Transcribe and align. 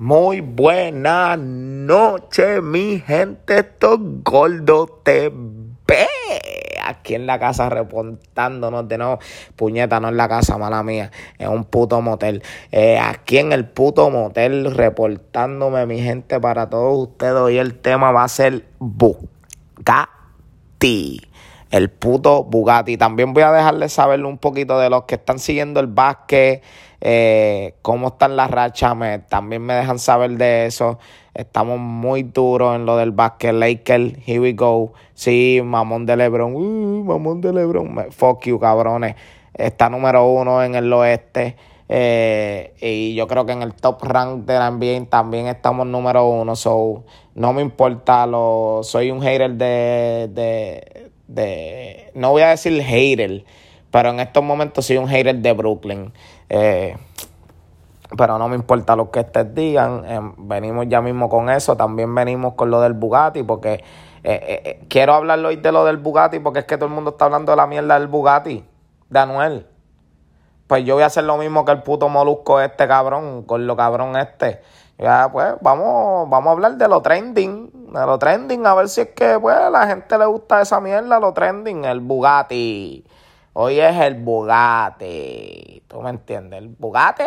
Muy 0.00 0.40
buena 0.40 1.36
noche, 1.36 2.62
mi 2.62 3.00
gente. 3.00 3.58
Esto 3.58 3.96
es 3.96 4.00
Gordo 4.24 5.02
TV. 5.04 6.06
Aquí 6.82 7.14
en 7.16 7.26
la 7.26 7.38
casa 7.38 7.68
reportándonos 7.68 8.88
de 8.88 8.96
nuevo. 8.96 9.18
Puñeta, 9.56 10.00
no 10.00 10.08
en 10.08 10.16
la 10.16 10.26
casa, 10.26 10.56
mala 10.56 10.82
mía. 10.82 11.10
Es 11.36 11.48
un 11.48 11.64
puto 11.64 12.00
motel. 12.00 12.42
Eh, 12.72 12.98
aquí 12.98 13.36
en 13.36 13.52
el 13.52 13.68
puto 13.68 14.08
motel 14.08 14.74
reportándome, 14.74 15.84
mi 15.84 16.00
gente, 16.00 16.40
para 16.40 16.70
todos 16.70 17.10
ustedes. 17.10 17.34
Hoy 17.34 17.58
el 17.58 17.74
tema 17.74 18.10
va 18.10 18.24
a 18.24 18.28
ser 18.28 18.64
Bugatti. 18.78 19.20
El 21.70 21.90
puto 21.90 22.44
Bugatti. 22.44 22.96
También 22.96 23.32
voy 23.32 23.44
a 23.44 23.52
dejarles 23.52 23.92
saber 23.92 24.24
un 24.24 24.38
poquito 24.38 24.78
de 24.78 24.90
los 24.90 25.04
que 25.04 25.14
están 25.14 25.38
siguiendo 25.38 25.80
el 25.80 25.86
básquet 25.86 26.62
eh, 27.00 27.76
cómo 27.80 28.08
están 28.08 28.36
las 28.36 28.50
rachas, 28.50 28.94
me, 28.94 29.20
también 29.20 29.62
me 29.62 29.74
dejan 29.74 29.98
saber 29.98 30.32
de 30.32 30.66
eso. 30.66 30.98
Estamos 31.34 31.78
muy 31.78 32.24
duros 32.24 32.76
en 32.76 32.84
lo 32.86 32.96
del 32.96 33.12
básquet. 33.12 33.54
Lakers, 33.54 34.14
here 34.26 34.40
we 34.40 34.52
go. 34.52 34.92
Sí, 35.14 35.60
mamón 35.64 36.04
de 36.06 36.16
Lebron. 36.16 37.06
Mamón 37.06 37.40
de 37.40 37.52
Lebron. 37.52 38.10
Fuck 38.10 38.46
you, 38.46 38.58
cabrones. 38.58 39.16
Está 39.54 39.88
número 39.88 40.26
uno 40.26 40.62
en 40.62 40.74
el 40.74 40.92
oeste. 40.92 41.56
Eh, 41.88 42.74
y 42.80 43.14
yo 43.14 43.26
creo 43.26 43.46
que 43.46 43.52
en 43.52 43.62
el 43.62 43.74
top 43.74 44.02
rank 44.04 44.44
de 44.44 44.54
la 44.54 44.70
NBA 44.70 45.06
también 45.08 45.46
estamos 45.46 45.86
número 45.86 46.28
uno. 46.28 46.54
So, 46.54 47.04
no 47.34 47.52
me 47.52 47.62
importa. 47.62 48.26
Lo, 48.26 48.80
soy 48.82 49.10
un 49.10 49.22
hater 49.22 49.52
de, 49.52 50.28
de, 50.32 50.99
de. 51.34 52.10
No 52.14 52.30
voy 52.30 52.42
a 52.42 52.48
decir 52.48 52.80
hater 52.82 53.44
pero 53.90 54.10
en 54.10 54.20
estos 54.20 54.42
momentos 54.42 54.86
soy 54.86 54.98
un 54.98 55.08
hater 55.08 55.36
de 55.36 55.52
Brooklyn. 55.52 56.12
Eh, 56.48 56.96
pero 58.16 58.38
no 58.38 58.48
me 58.48 58.56
importa 58.56 58.94
lo 58.96 59.10
que 59.10 59.20
ustedes 59.20 59.54
digan. 59.54 60.04
Eh, 60.06 60.20
venimos 60.38 60.86
ya 60.88 61.00
mismo 61.00 61.28
con 61.28 61.50
eso. 61.50 61.76
También 61.76 62.14
venimos 62.14 62.54
con 62.54 62.70
lo 62.70 62.80
del 62.80 62.92
Bugatti. 62.92 63.42
Porque 63.42 63.82
eh, 64.22 64.84
quiero 64.88 65.14
hablarlo 65.14 65.48
hoy 65.48 65.56
de 65.56 65.72
lo 65.72 65.84
del 65.84 65.96
Bugatti. 65.96 66.38
Porque 66.38 66.60
es 66.60 66.64
que 66.66 66.76
todo 66.76 66.86
el 66.86 66.94
mundo 66.94 67.10
está 67.10 67.24
hablando 67.24 67.50
de 67.52 67.56
la 67.56 67.66
mierda 67.66 67.98
del 67.98 68.08
Bugatti. 68.08 68.64
De 69.08 69.18
Anuel. 69.18 69.66
Pues 70.68 70.84
yo 70.84 70.94
voy 70.94 71.02
a 71.02 71.06
hacer 71.06 71.24
lo 71.24 71.36
mismo 71.36 71.64
que 71.64 71.72
el 71.72 71.82
puto 71.82 72.08
molusco 72.08 72.60
este 72.60 72.86
cabrón. 72.86 73.42
Con 73.42 73.66
lo 73.66 73.76
cabrón 73.76 74.16
este. 74.16 74.60
Ya, 75.00 75.30
pues, 75.32 75.54
vamos, 75.62 76.28
vamos 76.28 76.48
a 76.48 76.52
hablar 76.52 76.76
de 76.76 76.86
lo 76.86 77.00
trending. 77.00 77.90
De 77.90 78.06
lo 78.06 78.18
trending. 78.18 78.66
A 78.66 78.74
ver 78.74 78.88
si 78.90 79.00
es 79.00 79.08
que, 79.08 79.38
pues, 79.40 79.56
a 79.56 79.70
la 79.70 79.86
gente 79.86 80.18
le 80.18 80.26
gusta 80.26 80.60
esa 80.60 80.78
mierda. 80.78 81.18
Lo 81.18 81.32
trending. 81.32 81.86
El 81.86 82.00
Bugatti. 82.00 83.06
Hoy 83.54 83.80
es 83.80 83.96
el 83.96 84.16
Bugatti. 84.16 85.82
¿Tú 85.88 86.02
me 86.02 86.10
entiendes? 86.10 86.58
El 86.58 86.68
Bugatti. 86.68 87.24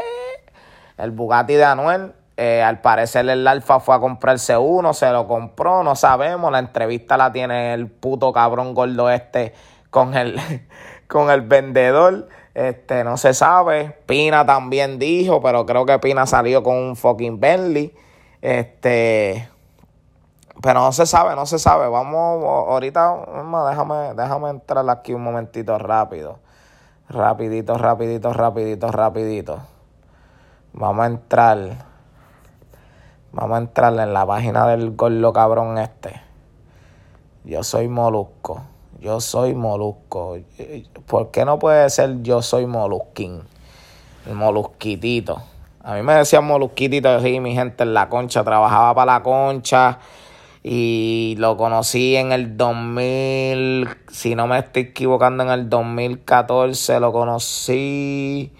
El 0.98 1.12
Bugatti 1.12 1.56
de 1.56 1.66
Anuel. 1.66 2.14
Eh, 2.38 2.62
al 2.62 2.80
parecer 2.82 3.28
el 3.30 3.48
Alfa 3.48 3.80
fue 3.80 3.96
a 3.96 4.00
comprarse 4.00 4.58
uno, 4.58 4.94
se 4.94 5.12
lo 5.12 5.28
compró, 5.28 5.84
no 5.84 5.96
sabemos. 5.96 6.52
La 6.52 6.60
entrevista 6.60 7.18
la 7.18 7.32
tiene 7.32 7.74
el 7.74 7.88
puto 7.88 8.34
cabrón 8.34 8.74
gordo 8.74 9.10
este 9.12 9.54
con 9.92 10.16
el, 10.16 10.40
con 11.08 11.32
el 11.32 11.42
vendedor. 11.42 12.28
Este, 12.54 13.04
no 13.04 13.18
se 13.18 13.34
sabe. 13.34 13.98
Pina 14.06 14.46
también 14.46 15.00
dijo, 15.00 15.42
pero 15.42 15.66
creo 15.66 15.86
que 15.86 15.98
Pina 16.00 16.26
salió 16.26 16.64
con 16.64 16.76
un 16.76 16.95
fucking 16.95 17.40
Bentley. 17.40 17.95
Este, 18.42 19.50
pero 20.62 20.80
no 20.82 20.92
se 20.92 21.06
sabe, 21.06 21.36
no 21.36 21.45
se 21.45 21.60
sabe. 21.60 21.88
Vamos, 21.88 22.44
ahorita, 22.44 23.18
déjame, 23.70 24.14
déjame 24.16 24.50
entrar 24.50 24.90
aquí 24.90 25.14
un 25.14 25.23
momentito 25.23 25.78
rápido. 25.78 26.40
Rapidito, 27.10 27.78
rapidito, 27.78 28.34
rapidito, 28.34 28.92
rapidito. 28.92 29.60
Vamos 30.73 31.04
a 31.04 31.08
entrar. 31.08 31.58
Vamos 33.32 33.56
a 33.56 33.62
entrar 33.62 33.94
en 34.00 34.14
la 34.14 34.26
página 34.26 34.67
del 34.67 34.95
gordo 34.95 35.34
cabrón 35.34 35.78
este. 35.78 36.22
Yo 37.44 37.64
soy 37.64 37.88
molusco. 37.88 38.62
Yo 39.04 39.20
soy 39.20 39.54
molusco. 39.54 40.38
¿Por 41.08 41.30
qué 41.30 41.44
no 41.44 41.60
puede 41.60 41.89
ser 41.89 42.23
yo 42.23 42.42
soy 42.42 42.66
molusquín? 42.66 43.42
El 44.26 44.36
molusquitito. 44.36 45.42
A 45.83 45.95
mí 45.95 46.04
me 46.04 46.14
decían 46.14 46.45
molusquitito, 46.45 47.20
sí, 47.20 47.42
mi 47.42 47.54
gente 47.54 47.83
en 47.83 47.94
la 47.94 48.08
concha. 48.08 48.45
Trabajaba 48.45 48.95
para 48.95 49.16
la 49.16 49.22
concha 49.22 50.00
y 50.64 51.36
lo 51.38 51.58
conocí 51.58 52.16
en 52.16 52.32
el 52.32 52.55
2000, 52.55 53.89
si 54.10 54.36
no 54.36 54.48
me 54.48 54.60
estoy 54.60 54.83
equivocando, 54.83 55.44
en 55.44 55.50
el 55.50 55.70
2014 55.70 57.02
lo 57.02 57.11
conocí. 57.11 58.54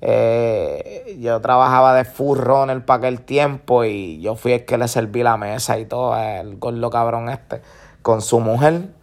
Eh, 0.00 1.18
yo 1.20 1.40
trabajaba 1.40 1.94
de 1.94 2.04
full 2.04 2.38
runner 2.38 2.84
para 2.84 2.98
aquel 2.98 3.22
tiempo 3.22 3.82
y 3.82 4.20
yo 4.20 4.36
fui 4.36 4.52
el 4.52 4.64
que 4.64 4.78
le 4.78 4.86
serví 4.86 5.24
la 5.24 5.36
mesa 5.36 5.76
y 5.76 5.86
todo, 5.86 6.16
el 6.16 6.56
gordo 6.58 6.88
cabrón 6.88 7.30
este, 7.30 7.62
con 8.00 8.22
su 8.22 8.38
mujer. 8.38 8.96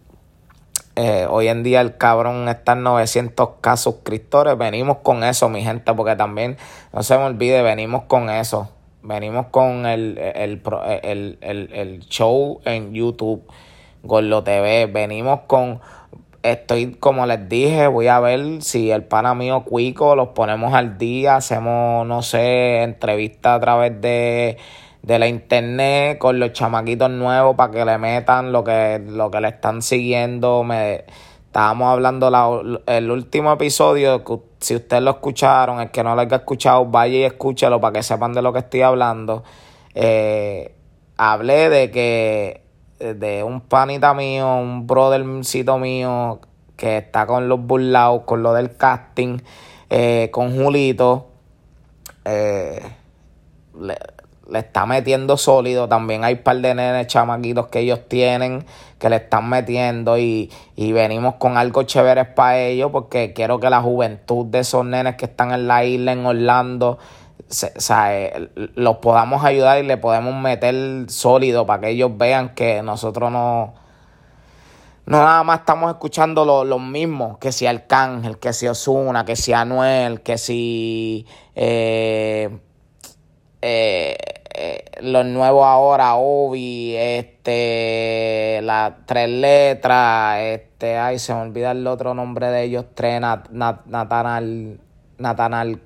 Eh, 0.98 1.26
hoy 1.28 1.48
en 1.48 1.62
día 1.62 1.82
el 1.82 1.98
cabrón 1.98 2.48
está 2.48 2.72
en 2.72 2.82
900k 2.84 3.76
suscriptores. 3.76 4.56
Venimos 4.56 4.98
con 5.02 5.24
eso, 5.24 5.50
mi 5.50 5.62
gente, 5.62 5.92
porque 5.92 6.16
también, 6.16 6.56
no 6.94 7.02
se 7.02 7.18
me 7.18 7.24
olvide, 7.24 7.60
venimos 7.60 8.04
con 8.04 8.30
eso. 8.30 8.70
Venimos 9.02 9.46
con 9.50 9.84
el, 9.84 10.18
el, 10.18 12.00
show 12.08 12.60
en 12.64 12.94
YouTube, 12.94 13.46
Gordo 14.02 14.42
TV. 14.42 14.86
Venimos 14.86 15.40
con. 15.46 15.80
Estoy, 16.42 16.94
como 16.94 17.26
les 17.26 17.46
dije, 17.46 17.88
voy 17.88 18.06
a 18.06 18.18
ver 18.20 18.62
si 18.62 18.90
el 18.90 19.04
pana 19.04 19.34
mío 19.34 19.64
Cuico 19.64 20.16
los 20.16 20.28
ponemos 20.28 20.72
al 20.72 20.96
día. 20.96 21.36
Hacemos, 21.36 22.06
no 22.06 22.22
sé, 22.22 22.82
entrevistas 22.82 23.58
a 23.58 23.60
través 23.60 24.00
de, 24.00 24.56
de 25.06 25.18
la 25.18 25.26
internet 25.26 26.18
con 26.18 26.38
los 26.38 26.52
chamaquitos 26.52 27.10
nuevos 27.10 27.56
para 27.56 27.72
que 27.72 27.84
le 27.84 27.96
metan 27.96 28.52
lo 28.52 28.62
que, 28.62 29.02
lo 29.06 29.30
que 29.30 29.40
le 29.40 29.48
están 29.48 29.80
siguiendo. 29.80 30.62
Me 30.62 31.04
Estábamos 31.56 31.88
hablando 31.88 32.28
la, 32.28 32.82
el 32.84 33.10
último 33.10 33.50
episodio, 33.50 34.22
si 34.58 34.76
ustedes 34.76 35.02
lo 35.02 35.12
escucharon, 35.12 35.80
el 35.80 35.90
que 35.90 36.04
no 36.04 36.14
lo 36.14 36.20
haya 36.20 36.36
escuchado, 36.36 36.84
vaya 36.84 37.16
y 37.16 37.22
escúchelo 37.22 37.80
para 37.80 37.94
que 37.94 38.02
sepan 38.02 38.34
de 38.34 38.42
lo 38.42 38.52
que 38.52 38.58
estoy 38.58 38.82
hablando. 38.82 39.42
Eh, 39.94 40.74
hablé 41.16 41.70
de 41.70 41.90
que 41.90 42.60
de 42.98 43.42
un 43.42 43.62
panita 43.62 44.12
mío, 44.12 44.56
un 44.56 44.86
brothercito 44.86 45.78
mío 45.78 46.40
que 46.76 46.98
está 46.98 47.26
con 47.26 47.48
los 47.48 47.58
burlados, 47.58 48.24
con 48.26 48.42
lo 48.42 48.52
del 48.52 48.76
casting, 48.76 49.38
eh, 49.88 50.28
con 50.30 50.54
Julito. 50.54 51.28
Eh, 52.26 52.82
está 54.54 54.86
metiendo 54.86 55.36
sólido. 55.36 55.88
También 55.88 56.24
hay 56.24 56.34
un 56.34 56.42
par 56.42 56.56
de 56.58 56.74
nenes 56.74 57.06
chamaquitos 57.06 57.66
que 57.66 57.80
ellos 57.80 58.00
tienen 58.08 58.64
que 58.98 59.10
le 59.10 59.16
están 59.16 59.48
metiendo 59.48 60.16
y, 60.18 60.50
y 60.74 60.92
venimos 60.92 61.34
con 61.34 61.58
algo 61.58 61.82
chévere 61.82 62.24
para 62.24 62.58
ellos 62.58 62.90
porque 62.90 63.32
quiero 63.34 63.60
que 63.60 63.68
la 63.68 63.82
juventud 63.82 64.46
de 64.46 64.60
esos 64.60 64.84
nenes 64.84 65.16
que 65.16 65.26
están 65.26 65.52
en 65.52 65.68
la 65.68 65.84
isla, 65.84 66.12
en 66.12 66.24
Orlando, 66.24 66.98
eh, 68.08 68.48
los 68.74 68.96
podamos 68.96 69.44
ayudar 69.44 69.78
y 69.78 69.86
le 69.86 69.96
podemos 69.98 70.34
meter 70.34 71.08
sólido 71.08 71.66
para 71.66 71.82
que 71.82 71.90
ellos 71.90 72.16
vean 72.16 72.54
que 72.54 72.82
nosotros 72.82 73.30
no... 73.30 73.74
No 75.04 75.18
nada 75.18 75.44
más 75.44 75.60
estamos 75.60 75.88
escuchando 75.92 76.44
los 76.44 76.66
lo 76.66 76.80
mismos, 76.80 77.38
que 77.38 77.52
si 77.52 77.64
Arcángel, 77.64 78.38
que 78.38 78.52
si 78.52 78.66
Osuna, 78.66 79.24
que 79.24 79.36
si 79.36 79.52
Anuel, 79.52 80.20
que 80.22 80.36
si 80.36 81.28
eh, 81.54 82.58
eh, 83.68 84.16
eh, 84.54 84.84
los 85.00 85.26
nuevos 85.26 85.66
ahora, 85.66 86.14
Obi, 86.14 86.94
este, 86.96 88.60
las 88.62 88.92
tres 89.06 89.28
letras, 89.28 90.38
este, 90.40 90.96
ay, 90.96 91.18
se 91.18 91.34
me 91.34 91.40
olvida 91.40 91.72
el 91.72 91.84
otro 91.88 92.14
nombre 92.14 92.46
de 92.46 92.62
ellos, 92.62 92.84
tres, 92.94 93.20
Nat, 93.20 93.48
Natanal, 93.50 94.78
Natanal, 95.18 95.80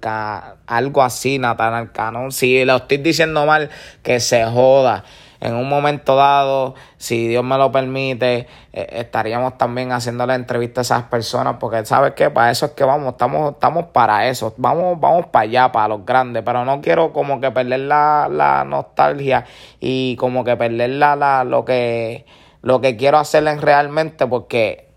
algo 0.66 1.02
así, 1.02 1.38
Natanal 1.38 1.90
Canon. 1.92 2.32
Si 2.32 2.62
lo 2.66 2.76
estoy 2.76 2.98
diciendo 2.98 3.46
mal, 3.46 3.70
que 4.02 4.20
se 4.20 4.44
joda 4.44 5.04
en 5.40 5.54
un 5.54 5.68
momento 5.68 6.16
dado, 6.16 6.74
si 6.98 7.28
Dios 7.28 7.42
me 7.42 7.56
lo 7.56 7.72
permite, 7.72 8.46
eh, 8.72 8.86
estaríamos 8.92 9.56
también 9.56 9.92
haciendo 9.92 10.26
la 10.26 10.34
entrevista 10.34 10.80
a 10.80 10.82
esas 10.82 11.02
personas, 11.04 11.56
porque 11.58 11.84
sabes 11.84 12.12
que 12.12 12.30
para 12.30 12.50
eso 12.50 12.66
es 12.66 12.72
que 12.72 12.84
vamos, 12.84 13.12
estamos, 13.12 13.52
estamos 13.52 13.86
para 13.86 14.28
eso, 14.28 14.54
vamos, 14.58 15.00
vamos 15.00 15.26
para 15.26 15.44
allá, 15.44 15.72
para 15.72 15.88
los 15.88 16.04
grandes, 16.04 16.42
pero 16.44 16.64
no 16.64 16.80
quiero 16.80 17.12
como 17.12 17.40
que 17.40 17.50
perder 17.50 17.80
la, 17.80 18.28
la 18.30 18.64
nostalgia 18.64 19.46
y 19.80 20.16
como 20.16 20.44
que 20.44 20.56
perder 20.56 20.90
la, 20.90 21.16
la, 21.16 21.44
lo 21.44 21.64
que 21.64 22.26
lo 22.62 22.82
que 22.82 22.98
quiero 22.98 23.16
hacerles 23.18 23.62
realmente, 23.62 24.26
porque 24.26 24.88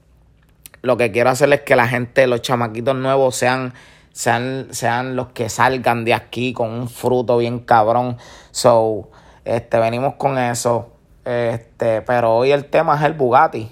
lo 0.82 0.98
que 0.98 1.12
quiero 1.14 1.30
hacer 1.30 1.52
es 1.54 1.62
que 1.62 1.78
la 1.78 1.88
gente, 1.88 2.28
los 2.28 2.42
chamaquitos 2.42 2.94
nuevos 2.94 3.38
sean 3.38 3.74
sean, 4.14 4.68
sean 4.72 5.16
los 5.16 5.30
que 5.30 5.50
salgan 5.50 6.06
de 6.06 6.14
aquí 6.14 6.54
con 6.54 6.70
un 6.70 6.88
fruto 6.88 7.38
bien 7.38 7.60
cabrón. 7.60 8.18
So, 8.52 9.10
este, 9.46 9.80
venimos 9.80 10.16
con 10.16 10.38
eso. 10.38 10.90
Este, 11.26 12.02
pero 12.02 12.36
hoy 12.36 12.52
el 12.52 12.70
tema 12.70 12.96
es 12.96 13.04
el 13.04 13.14
Bugatti. 13.14 13.72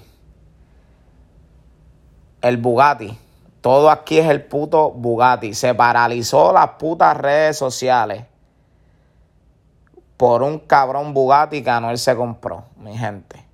El 2.40 2.56
Bugatti. 2.56 3.18
Todo 3.60 3.90
aquí 3.90 4.18
es 4.18 4.28
el 4.28 4.42
puto 4.44 4.90
Bugatti. 4.90 5.54
Se 5.54 5.74
paralizó 5.74 6.52
las 6.52 6.70
putas 6.70 7.16
redes 7.16 7.56
sociales. 7.56 8.24
por 10.16 10.44
un 10.44 10.60
cabrón 10.60 11.14
Bugatti 11.14 11.64
que 11.64 11.70
Anuel 11.70 11.98
se 11.98 12.14
compró, 12.14 12.64
mi 12.76 12.96
gente. 12.96 13.44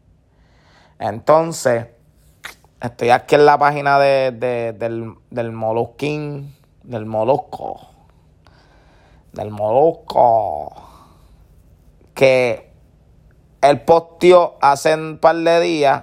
Entonces, 0.99 1.87
estoy 2.82 3.09
aquí 3.09 3.37
en 3.37 3.47
la 3.47 3.56
página 3.56 3.99
de, 3.99 4.32
del, 4.79 5.15
del 5.31 5.53
Molusquín, 5.53 6.55
del 6.82 7.06
Molusco, 7.06 7.81
del 9.32 9.50
Molusco, 9.50 10.88
que 12.19 12.73
él 13.61 13.82
posteó 13.82 14.56
hace 14.61 14.93
un 14.93 15.19
par 15.19 15.37
de 15.37 15.61
días 15.61 16.03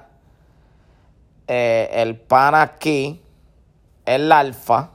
eh, 1.46 1.90
el 1.92 2.16
pan 2.16 2.56
aquí, 2.56 3.22
el 4.06 4.32
Alfa, 4.32 4.92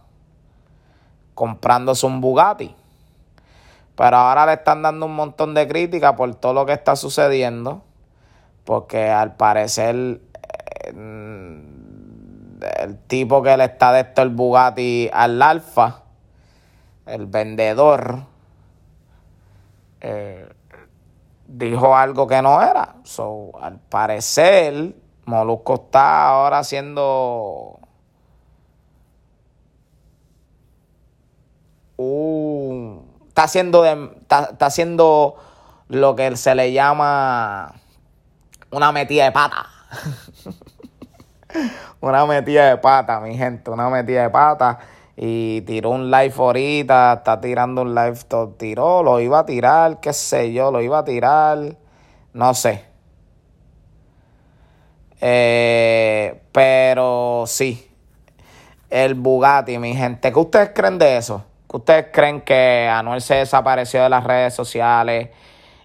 comprándose 1.35 2.07
un 2.07 2.23
Bugatti. 2.23 2.75
Pero 3.97 4.17
ahora 4.17 4.47
le 4.47 4.55
están 4.55 4.81
dando 4.81 5.05
un 5.05 5.15
montón 5.15 5.53
de 5.53 5.69
crítica 5.69 6.17
por 6.17 6.35
todo 6.37 6.55
lo 6.55 6.65
que 6.65 6.73
está 6.73 6.97
sucediendo. 6.97 7.83
Porque 8.65 9.11
al 9.11 9.37
parecer 9.37 10.23
eh, 10.75 10.93
el 12.79 12.99
tipo 13.09 13.43
que 13.43 13.59
le 13.59 13.65
está 13.65 13.93
de 13.93 14.01
esto 14.01 14.23
el 14.23 14.31
Bugatti 14.31 15.11
al 15.13 15.43
Alfa, 15.43 16.01
el 17.05 17.27
vendedor, 17.27 18.21
eh, 20.01 20.50
dijo 21.51 21.97
algo 21.97 22.27
que 22.27 22.41
no 22.43 22.63
era. 22.63 22.97
So, 23.05 23.53
al 23.61 23.79
parecer, 23.79 24.95
Molusco 25.27 25.75
está 25.75 26.29
ahora 26.29 26.59
haciendo 26.59 27.81
está 33.29 33.43
haciendo 33.45 33.85
está, 33.85 34.57
haciendo 34.61 35.37
lo 35.89 36.17
que 36.17 36.35
se 36.37 36.55
le 36.55 36.73
llama 36.73 37.75
una 38.71 38.93
metida 38.93 39.25
de 39.25 39.33
pata. 39.33 39.67
una 42.01 42.25
metida 42.27 42.71
de 42.71 42.77
pata, 42.79 43.21
mi 43.21 43.37
gente, 43.37 43.71
una 43.71 43.91
metida 43.91 44.23
de 44.23 44.31
pata. 44.31 44.79
Y 45.23 45.61
tiró 45.63 45.91
un 45.91 46.11
live 46.11 46.33
ahorita, 46.35 47.13
está 47.13 47.39
tirando 47.43 47.83
un 47.83 47.95
live, 47.95 48.17
todo 48.27 48.55
tiró, 48.55 49.03
lo 49.03 49.21
iba 49.21 49.41
a 49.41 49.45
tirar, 49.45 50.01
qué 50.01 50.15
sé 50.15 50.51
yo, 50.55 50.71
lo 50.71 50.81
iba 50.81 51.01
a 51.01 51.05
tirar, 51.05 51.77
no 52.33 52.55
sé. 52.55 52.87
Eh, 55.21 56.41
pero 56.53 57.45
sí, 57.47 57.87
el 58.89 59.13
Bugatti, 59.15 59.77
mi 59.79 59.95
gente, 59.95 60.33
¿qué 60.33 60.39
ustedes 60.39 60.71
creen 60.75 60.97
de 60.97 61.19
eso? 61.19 61.45
¿Qué 61.69 61.77
ustedes 61.77 62.07
creen 62.11 62.41
que 62.41 62.89
Anuel 62.91 63.21
se 63.21 63.35
desapareció 63.35 64.03
de 64.03 64.09
las 64.09 64.25
redes 64.25 64.55
sociales 64.55 65.29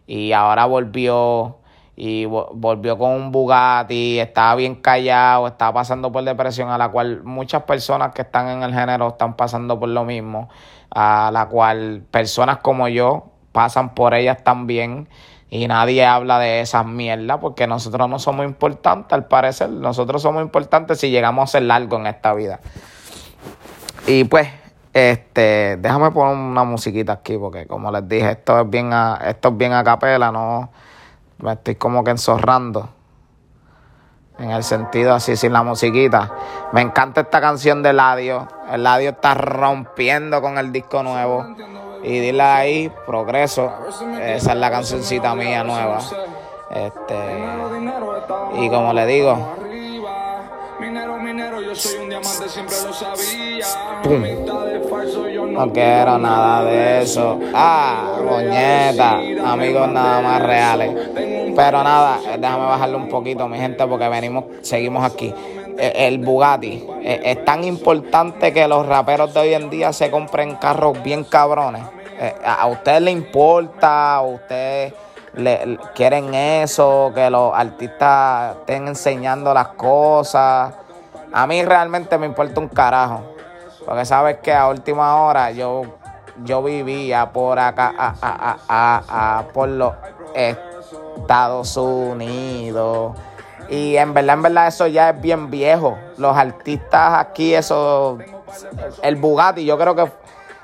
y 0.07 0.31
ahora 0.31 0.63
volvió? 0.63 1.57
Y 1.95 2.25
volvió 2.25 2.97
con 2.97 3.11
un 3.11 3.31
Bugatti, 3.31 4.19
estaba 4.19 4.55
bien 4.55 4.75
callado, 4.75 5.47
estaba 5.47 5.73
pasando 5.73 6.11
por 6.11 6.23
depresión, 6.23 6.69
a 6.69 6.77
la 6.77 6.89
cual 6.89 7.23
muchas 7.23 7.63
personas 7.63 8.13
que 8.13 8.23
están 8.23 8.49
en 8.49 8.63
el 8.63 8.73
género 8.73 9.09
están 9.09 9.35
pasando 9.35 9.79
por 9.79 9.89
lo 9.89 10.03
mismo, 10.03 10.49
a 10.91 11.29
la 11.31 11.47
cual 11.47 12.03
personas 12.11 12.57
como 12.57 12.89
yo 12.89 13.27
pasan 13.53 13.95
por 13.95 14.13
ellas 14.13 14.43
también 14.43 15.07
y 15.49 15.67
nadie 15.67 16.05
habla 16.05 16.37
de 16.39 16.59
esas 16.59 16.85
mierdas 16.85 17.37
porque 17.39 17.65
nosotros 17.65 18.09
no 18.09 18.19
somos 18.19 18.45
importantes 18.45 19.13
al 19.13 19.27
parecer, 19.27 19.69
nosotros 19.69 20.21
somos 20.21 20.43
importantes 20.43 20.99
si 20.99 21.09
llegamos 21.11 21.49
a 21.49 21.59
ser 21.59 21.71
algo 21.71 21.97
en 21.97 22.07
esta 22.07 22.33
vida. 22.33 22.59
Y 24.05 24.25
pues, 24.25 24.49
este, 24.91 25.77
déjame 25.77 26.11
poner 26.11 26.35
una 26.35 26.65
musiquita 26.65 27.13
aquí 27.13 27.37
porque 27.37 27.67
como 27.67 27.89
les 27.91 28.05
dije, 28.07 28.31
esto 28.31 28.59
es 28.59 28.69
bien 28.69 28.91
a, 28.91 29.21
esto 29.27 29.49
es 29.49 29.57
bien 29.57 29.71
a 29.71 29.83
capela, 29.83 30.29
no 30.29 30.69
me 31.45 31.53
estoy 31.53 31.75
como 31.75 32.03
que 32.03 32.11
enzorrando. 32.11 32.89
En 34.37 34.51
el 34.51 34.63
sentido 34.63 35.13
así, 35.13 35.37
sin 35.37 35.53
la 35.53 35.63
musiquita. 35.63 36.33
Me 36.73 36.81
encanta 36.81 37.21
esta 37.21 37.39
canción 37.39 37.81
de 37.81 37.93
Ladio. 37.93 38.47
El 38.69 38.83
Ladio 38.83 39.11
está 39.11 39.33
rompiendo 39.33 40.41
con 40.41 40.57
el 40.57 40.73
disco 40.73 41.03
nuevo. 41.03 41.45
Y 42.03 42.19
dile 42.19 42.43
ahí, 42.43 42.91
progreso. 43.05 43.71
Esa 44.21 44.51
es 44.51 44.57
la 44.57 44.69
cancioncita 44.69 45.33
mía 45.35 45.63
nueva. 45.63 45.99
Este. 46.71 47.15
Y 48.55 48.69
como 48.69 48.91
le 48.91 49.05
digo. 49.05 49.55
No 55.51 55.71
quiero 55.73 56.17
nada 56.17 56.63
de 56.63 57.01
eso. 57.01 57.39
Ah, 57.53 58.19
moñeta. 58.23 59.19
Amigos 59.51 59.91
nada 59.91 60.21
más 60.21 60.41
reales. 60.41 60.91
Pero 61.55 61.83
nada, 61.83 62.19
déjame 62.37 62.65
bajarle 62.65 62.95
un 62.95 63.09
poquito, 63.09 63.47
mi 63.47 63.57
gente, 63.57 63.85
porque 63.85 64.07
venimos, 64.09 64.45
seguimos 64.61 65.03
aquí. 65.03 65.33
E, 65.77 66.07
el 66.07 66.19
Bugatti. 66.19 66.85
E, 67.01 67.21
es 67.23 67.45
tan 67.45 67.63
importante 67.63 68.53
que 68.53 68.67
los 68.67 68.85
raperos 68.85 69.33
de 69.33 69.39
hoy 69.39 69.53
en 69.53 69.69
día 69.69 69.93
se 69.93 70.09
compren 70.09 70.55
carros 70.55 71.01
bien 71.03 71.23
cabrones. 71.23 71.83
Eh, 72.19 72.33
¿A 72.45 72.65
ustedes 72.67 73.01
les 73.01 73.13
importa? 73.13 74.15
¿A 74.15 74.21
ustedes 74.21 74.93
le, 75.33 75.77
quieren 75.93 76.33
eso? 76.33 77.11
Que 77.13 77.29
los 77.29 77.53
artistas 77.53 78.55
estén 78.57 78.87
enseñando 78.87 79.53
las 79.53 79.69
cosas. 79.69 80.84
A 81.35 81.45
mí 81.47 81.61
realmente 81.65 82.17
me 82.17 82.27
importa 82.27 82.61
un 82.61 82.69
carajo. 82.69 83.21
Porque 83.85 84.05
sabes 84.05 84.37
que 84.37 84.53
a 84.53 84.69
última 84.69 85.21
hora 85.21 85.51
yo, 85.51 85.81
yo 86.45 86.63
vivía 86.63 87.29
por 87.33 87.59
acá, 87.59 87.93
a, 87.97 89.43
por 89.53 89.67
los 89.67 89.93
Estados 90.33 91.75
Unidos. 91.75 93.17
Y 93.67 93.97
en 93.97 94.13
verdad, 94.13 94.35
en 94.35 94.41
verdad, 94.43 94.67
eso 94.67 94.87
ya 94.87 95.09
es 95.09 95.19
bien 95.19 95.51
viejo. 95.51 95.97
Los 96.17 96.37
artistas 96.37 97.19
aquí, 97.19 97.53
eso. 97.53 98.17
El 99.03 99.17
Bugatti, 99.17 99.65
yo 99.65 99.77
creo 99.77 99.93
que 99.93 100.09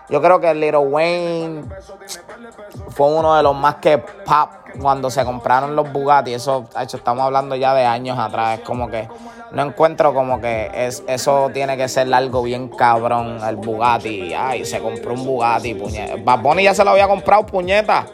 yo 0.10 0.22
creo 0.22 0.40
que 0.40 0.54
Little 0.54 0.78
Wayne 0.78 1.66
fue 2.92 3.08
uno 3.08 3.36
de 3.36 3.44
los 3.44 3.56
más 3.56 3.76
que 3.76 3.98
pop 3.98 4.50
cuando 4.82 5.10
se 5.10 5.26
compraron 5.26 5.76
los 5.76 5.92
Bugatti. 5.92 6.34
Eso, 6.34 6.70
hecho, 6.80 6.96
estamos 6.96 7.26
hablando 7.26 7.58
ya 7.58 7.74
de 7.74 7.86
años 7.86 8.18
atrás. 8.18 8.60
Es 8.60 8.66
como 8.66 8.88
que 8.88 9.10
no 9.52 9.64
encuentro 9.64 10.14
como 10.14 10.40
que 10.40 10.72
es, 10.74 11.04
eso 11.08 11.50
tiene 11.54 11.76
que 11.76 11.90
ser 11.90 12.12
algo 12.14 12.42
bien 12.44 12.70
cabrón, 12.70 13.40
el 13.46 13.58
Bugatti. 13.58 14.34
Ay, 14.34 14.64
se 14.64 14.80
compró 14.80 15.14
un 15.14 15.26
Bugatti, 15.26 15.74
puñeta. 15.74 16.16
Bad 16.24 16.58
ya 16.60 16.74
se 16.74 16.86
lo 16.86 16.92
había 16.92 17.08
comprado, 17.08 17.46
puñeta. 17.46 18.06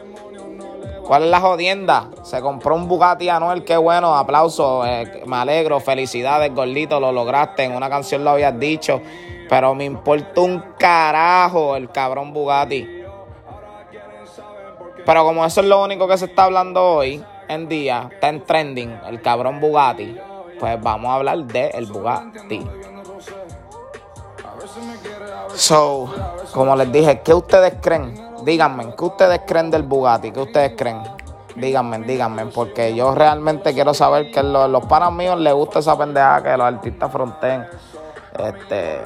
¿Cuál 1.06 1.22
es 1.22 1.30
la 1.30 1.40
jodienda? 1.40 2.10
Se 2.22 2.40
compró 2.40 2.74
un 2.74 2.88
Bugatti 2.88 3.28
Anuel, 3.28 3.64
qué 3.64 3.76
bueno, 3.76 4.14
aplauso, 4.14 4.84
eh, 4.84 5.22
me 5.26 5.36
alegro, 5.36 5.80
felicidades, 5.80 6.52
gordito, 6.54 7.00
lo 7.00 7.12
lograste, 7.12 7.64
en 7.64 7.72
una 7.72 7.88
canción 7.88 8.24
lo 8.24 8.30
habías 8.30 8.58
dicho. 8.58 9.00
Pero 9.48 9.74
me 9.74 9.84
importa 9.84 10.40
un 10.40 10.62
carajo 10.78 11.76
el 11.76 11.88
cabrón 11.90 12.34
Bugatti. 12.34 12.86
Pero 15.06 15.24
como 15.24 15.46
eso 15.46 15.60
es 15.62 15.66
lo 15.66 15.82
único 15.82 16.06
que 16.06 16.18
se 16.18 16.26
está 16.26 16.44
hablando 16.44 16.84
hoy 16.84 17.24
en 17.48 17.68
día, 17.68 18.10
está 18.12 18.28
en 18.28 18.44
trending, 18.44 19.00
el 19.08 19.22
cabrón 19.22 19.60
Bugatti, 19.60 20.14
pues 20.58 20.80
vamos 20.82 21.10
a 21.10 21.14
hablar 21.14 21.44
de 21.44 21.68
el 21.70 21.86
Bugatti. 21.86 22.66
So, 25.54 26.12
como 26.52 26.76
les 26.76 26.90
dije, 26.92 27.20
¿qué 27.20 27.34
ustedes 27.34 27.74
creen? 27.80 28.14
Díganme, 28.44 28.94
¿qué 28.96 29.04
ustedes 29.04 29.40
creen 29.46 29.70
del 29.70 29.82
Bugatti? 29.82 30.30
¿Qué 30.30 30.40
ustedes 30.40 30.72
creen? 30.76 31.02
Díganme, 31.56 31.98
díganme, 32.00 32.46
porque 32.46 32.94
yo 32.94 33.14
realmente 33.14 33.74
quiero 33.74 33.92
saber 33.92 34.30
que 34.30 34.42
los, 34.42 34.70
los 34.70 34.84
panas 34.86 35.12
míos 35.12 35.38
les 35.40 35.52
gusta 35.52 35.80
esa 35.80 35.98
pendeja 35.98 36.42
que 36.42 36.56
los 36.56 36.66
artistas 36.66 37.10
fronten. 37.10 37.66
Este, 38.38 39.00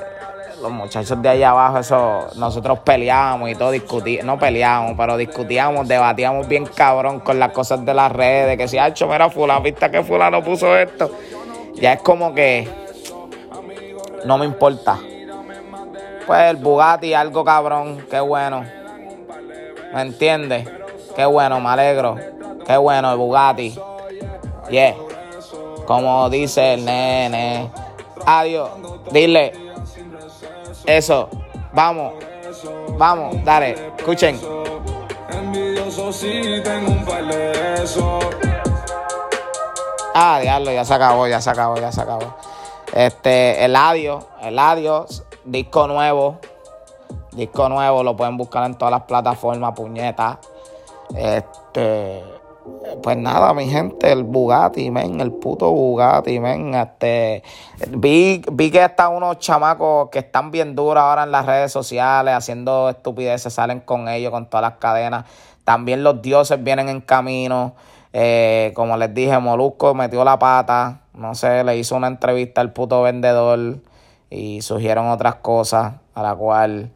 los 0.63 0.71
muchachos 0.71 1.21
de 1.21 1.29
allá 1.29 1.51
abajo, 1.51 1.79
eso, 1.79 2.29
nosotros 2.37 2.79
peleábamos 2.81 3.51
y 3.51 3.55
todo 3.55 3.73
discutíamos, 3.73 4.25
no 4.25 4.39
peleábamos, 4.39 4.95
pero 4.97 5.17
discutíamos, 5.17 5.89
debatíamos 5.89 6.47
bien 6.47 6.65
cabrón 6.67 7.21
con 7.21 7.39
las 7.39 7.53
cosas 7.53 7.85
de 7.85 7.93
las 7.93 8.13
redes, 8.13 8.57
que 8.57 8.69
si 8.69 8.79
ha 8.79 8.87
hecho, 8.87 9.09
mira, 9.09 9.29
fulano, 9.29 9.61
viste 9.61 9.91
que 9.91 10.03
fulano 10.03 10.43
puso 10.43 10.77
esto. 10.77 11.11
Ya 11.75 11.95
es 11.95 12.03
como 12.03 12.35
que 12.35 12.69
no 14.25 14.39
me 14.39 14.47
importa. 14.47 14.99
Pues 16.27 16.51
el 16.51 16.57
Bugatti, 16.57 17.15
algo 17.15 17.45
cabrón, 17.45 18.07
qué 18.11 18.21
bueno. 18.21 18.65
¿Me 19.93 20.03
entiendes? 20.03 20.69
Qué 21.17 21.25
bueno, 21.25 21.61
me 21.61 21.69
alegro. 21.69 22.17
Qué 22.67 22.77
bueno 22.77 23.13
el 23.13 23.19
Bugatti. 23.19 23.79
Yeah. 24.71 24.95
Como 25.87 26.31
dice 26.31 26.75
el 26.75 26.85
nene. 26.85 27.71
Adiós. 28.25 28.71
Dile, 29.11 29.53
eso, 30.87 31.29
vamos, 31.73 32.15
vamos, 32.97 33.45
dale, 33.45 33.77
escuchen. 33.97 34.39
Ah, 40.15 40.39
diablo, 40.43 40.73
ya 40.73 40.85
se 40.85 40.95
acabó, 40.95 41.27
ya 41.27 41.41
se 41.41 41.51
acabó, 41.51 41.77
ya 41.77 41.91
se 41.91 42.03
acabó. 42.03 42.35
Este, 42.93 43.65
el 43.65 43.75
adiós, 43.75 44.25
el 44.43 44.59
adiós, 44.59 45.25
disco 45.45 45.87
nuevo. 45.87 46.39
Disco 47.33 47.69
nuevo, 47.71 48.03
lo 48.03 48.15
pueden 48.15 48.37
buscar 48.37 48.65
en 48.65 48.75
todas 48.75 48.93
las 48.93 49.03
plataformas, 49.03 49.73
puñetas. 49.75 50.37
Este, 51.17 52.23
pues 53.03 53.17
nada, 53.17 53.55
mi 53.55 53.69
gente, 53.69 54.13
el 54.13 54.25
Bugatti, 54.25 54.91
men, 54.91 55.21
el 55.21 55.33
puto 55.33 55.71
Bugatti, 55.71 56.39
men, 56.41 56.75
este, 56.75 57.43
vi, 57.89 58.43
vi 58.53 58.71
que 58.71 58.85
están 58.85 59.15
unos 59.15 59.39
chamacos 59.39 60.11
que 60.11 60.19
están 60.19 60.51
bien 60.51 60.75
duros 60.77 61.03
ahora 61.03 61.23
en 61.23 61.33
las 61.33 61.47
redes 61.47 61.73
sociales, 61.73 62.35
haciendo 62.35 62.91
estupideces, 62.91 63.55
salen 63.55 63.81
con 63.81 64.09
ellos, 64.09 64.31
con 64.31 64.45
todas 64.47 64.63
las 64.63 64.79
cadenas. 64.79 65.25
También 65.65 66.05
los 66.05 66.21
dioses 66.21 66.63
vienen 66.63 66.91
en 66.91 67.01
camino. 67.01 67.75
Eh, 68.13 68.73
como 68.75 68.97
les 68.97 69.15
dije, 69.15 69.39
Molusco 69.39 69.95
metió 69.95 70.25
la 70.25 70.39
pata, 70.39 71.03
no 71.15 71.35
sé, 71.35 71.65
le 71.65 71.77
hizo 71.79 71.97
una 71.97 72.09
entrevista 72.09 72.61
al 72.61 72.73
puto 72.73 73.03
vendedor 73.03 73.79
y 74.29 74.61
surgieron 74.63 75.09
otras 75.09 75.37
cosas 75.37 75.95
a 76.15 76.23
la 76.23 76.35
cual 76.35 76.91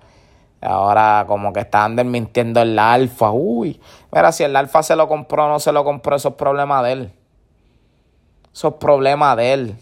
ahora 0.61 1.25
como 1.27 1.53
que 1.53 1.61
están 1.61 1.97
desmintiendo 1.97 2.61
el 2.61 2.79
alfa. 2.79 3.31
Uy, 3.31 3.81
mira, 4.13 4.33
si 4.33 4.45
el 4.45 4.57
alfa 4.57 4.83
se 4.83 4.97
lo 4.97 5.09
compró 5.09 5.47
o 5.47 5.49
no 5.49 5.61
se 5.61 5.73
lo 5.73 5.85
compró, 5.85 6.17
eso 6.17 6.31
es 6.31 6.35
problema 6.35 6.83
de 6.83 6.93
él. 6.93 7.13
Eso 8.53 8.69
es 8.69 8.75
problema 8.75 9.37
de 9.37 9.53
él. 9.53 9.77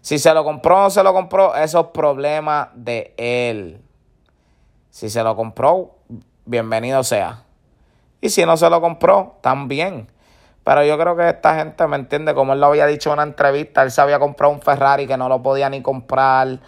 Si 0.00 0.18
se 0.18 0.32
lo 0.34 0.44
compró 0.44 0.76
o 0.78 0.82
no 0.82 0.90
se 0.90 1.02
lo 1.02 1.12
compró, 1.12 1.54
eso 1.56 1.80
es 1.80 1.86
problema 1.88 2.70
de 2.74 3.14
él. 3.16 3.80
Si 4.90 5.10
se 5.10 5.22
lo 5.22 5.34
compró, 5.36 5.96
bienvenido 6.44 7.02
sea. 7.04 7.42
Y 8.20 8.28
si 8.28 8.44
no 8.46 8.56
se 8.56 8.70
lo 8.70 8.80
compró, 8.80 9.36
también. 9.40 10.08
Pero 10.66 10.82
yo 10.82 10.98
creo 10.98 11.16
que 11.16 11.28
esta 11.28 11.54
gente 11.54 11.86
me 11.86 11.94
entiende, 11.94 12.34
como 12.34 12.52
él 12.52 12.58
lo 12.58 12.66
había 12.66 12.86
dicho 12.86 13.10
en 13.10 13.12
una 13.12 13.22
entrevista, 13.22 13.84
él 13.84 13.92
se 13.92 14.00
había 14.00 14.18
comprado 14.18 14.52
un 14.52 14.60
Ferrari 14.60 15.06
que 15.06 15.16
no 15.16 15.28
lo 15.28 15.40
podía 15.40 15.70
ni 15.70 15.80
comprar, 15.80 16.58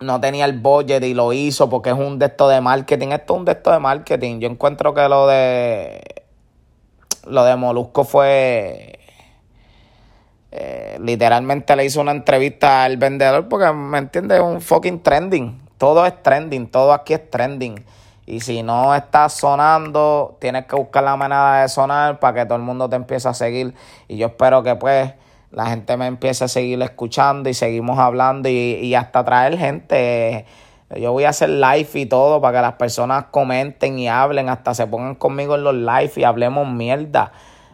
no 0.00 0.18
tenía 0.18 0.46
el 0.46 0.58
budget 0.58 1.04
y 1.04 1.12
lo 1.12 1.34
hizo 1.34 1.68
porque 1.68 1.90
es 1.90 1.94
un 1.94 2.18
de 2.18 2.28
de 2.30 2.60
marketing. 2.62 3.08
Esto 3.08 3.34
es 3.34 3.38
un 3.40 3.44
de 3.44 3.54
de 3.54 3.78
marketing. 3.78 4.40
Yo 4.40 4.48
encuentro 4.48 4.94
que 4.94 5.06
lo 5.10 5.26
de 5.26 6.00
lo 7.26 7.44
de 7.44 7.54
Molusco 7.54 8.04
fue 8.04 8.98
eh, 10.50 10.96
literalmente 11.02 11.76
le 11.76 11.84
hizo 11.84 12.00
una 12.00 12.12
entrevista 12.12 12.84
al 12.84 12.96
vendedor 12.96 13.46
porque 13.46 13.70
me 13.74 13.98
entiende, 13.98 14.36
es 14.36 14.40
un 14.40 14.62
fucking 14.62 15.02
trending. 15.02 15.60
Todo 15.76 16.06
es 16.06 16.22
trending, 16.22 16.68
todo 16.68 16.94
aquí 16.94 17.12
es 17.12 17.28
trending. 17.28 17.84
Y 18.26 18.40
si 18.40 18.62
no 18.62 18.94
estás 18.94 19.34
sonando, 19.34 20.36
tienes 20.40 20.66
que 20.66 20.76
buscar 20.76 21.04
la 21.04 21.16
manera 21.16 21.62
de 21.62 21.68
sonar 21.68 22.20
para 22.20 22.40
que 22.40 22.46
todo 22.46 22.56
el 22.56 22.62
mundo 22.62 22.88
te 22.88 22.96
empiece 22.96 23.28
a 23.28 23.34
seguir. 23.34 23.74
Y 24.08 24.16
yo 24.16 24.28
espero 24.28 24.62
que 24.62 24.76
pues 24.76 25.12
la 25.50 25.66
gente 25.66 25.96
me 25.96 26.06
empiece 26.06 26.44
a 26.44 26.48
seguir 26.48 26.80
escuchando 26.82 27.48
y 27.50 27.54
seguimos 27.54 27.98
hablando 27.98 28.48
y, 28.48 28.52
y 28.52 28.94
hasta 28.94 29.24
traer 29.24 29.58
gente. 29.58 30.46
Yo 30.96 31.12
voy 31.12 31.24
a 31.24 31.30
hacer 31.30 31.50
live 31.50 31.88
y 31.94 32.06
todo 32.06 32.40
para 32.40 32.58
que 32.58 32.62
las 32.62 32.74
personas 32.74 33.26
comenten 33.30 33.98
y 33.98 34.08
hablen, 34.08 34.48
hasta 34.48 34.74
se 34.74 34.86
pongan 34.86 35.16
conmigo 35.16 35.56
en 35.56 35.64
los 35.64 35.74
live 35.74 36.12
y 36.16 36.24
hablemos 36.24 36.66
mierda. 36.66 37.32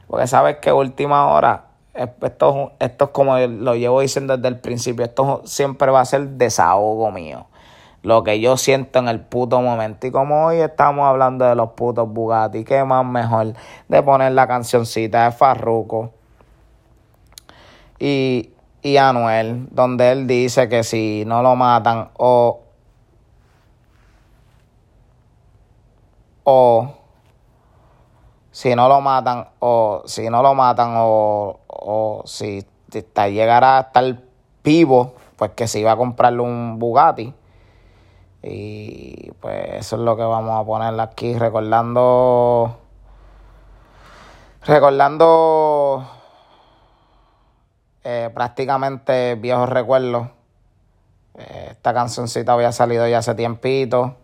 Porque 0.08 0.26
sabes 0.26 0.56
que 0.56 0.72
última 0.72 1.28
hora, 1.28 1.66
esto, 1.94 2.72
esto 2.80 3.04
es 3.04 3.10
como 3.10 3.38
lo 3.38 3.76
llevo 3.76 4.00
diciendo 4.00 4.36
desde 4.36 4.48
el 4.48 4.58
principio, 4.58 5.04
esto 5.04 5.42
siempre 5.44 5.92
va 5.92 6.00
a 6.00 6.04
ser 6.04 6.26
desahogo 6.30 7.12
mío 7.12 7.46
lo 8.02 8.24
que 8.24 8.40
yo 8.40 8.56
siento 8.56 8.98
en 8.98 9.08
el 9.08 9.20
puto 9.20 9.60
momento. 9.60 10.06
Y 10.06 10.10
como 10.10 10.46
hoy 10.46 10.56
estamos 10.56 11.06
hablando 11.06 11.44
de 11.44 11.54
los 11.54 11.70
putos 11.70 12.08
Bugatti, 12.08 12.64
qué 12.64 12.84
más 12.84 13.04
mejor 13.04 13.54
de 13.88 14.02
poner 14.02 14.32
la 14.32 14.46
cancioncita 14.46 15.24
de 15.24 15.32
Farruko 15.32 16.10
y, 17.98 18.50
y 18.82 18.96
Anuel, 18.96 19.68
donde 19.70 20.12
él 20.12 20.26
dice 20.26 20.68
que 20.68 20.82
si 20.82 21.24
no 21.26 21.42
lo 21.42 21.56
matan 21.56 22.10
o 22.16 22.60
o 26.44 26.94
si 28.50 28.74
no 28.74 28.88
lo 28.88 29.00
matan 29.00 29.48
o 29.58 30.02
si 30.06 30.28
no 30.30 30.42
lo 30.42 30.54
matan 30.54 30.94
o, 30.96 31.60
o 31.68 32.22
si 32.24 32.66
llegara 32.90 33.76
a 33.76 33.80
estar 33.82 34.18
vivo, 34.64 35.14
pues 35.36 35.52
que 35.52 35.68
se 35.68 35.80
iba 35.80 35.92
a 35.92 35.96
comprarle 35.96 36.40
un 36.40 36.78
Bugatti 36.78 37.34
y 38.42 39.30
pues 39.40 39.74
eso 39.74 39.96
es 39.96 40.02
lo 40.02 40.16
que 40.16 40.22
vamos 40.22 40.60
a 40.60 40.64
poner 40.64 40.98
aquí, 41.00 41.38
recordando. 41.38 42.76
Recordando 44.62 46.06
eh, 48.04 48.30
prácticamente 48.34 49.34
viejos 49.34 49.68
recuerdos. 49.68 50.28
Eh, 51.38 51.68
esta 51.70 51.94
cancioncita 51.94 52.52
había 52.52 52.72
salido 52.72 53.06
ya 53.08 53.18
hace 53.18 53.34
tiempito. 53.34 54.16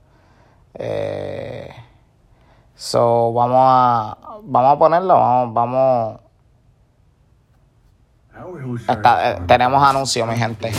Eh, 0.75 1.71
so 2.75 3.33
vamos 3.33 3.59
a 3.61 4.19
vamos 4.43 4.77
a 4.77 4.79
ponerlo, 4.79 5.15
vamos, 5.15 5.55
vamos 5.55 6.21
eh, 8.89 9.37
tenemos 9.47 9.83
anuncios, 9.83 10.29
mi 10.29 10.37
gente. 10.37 10.71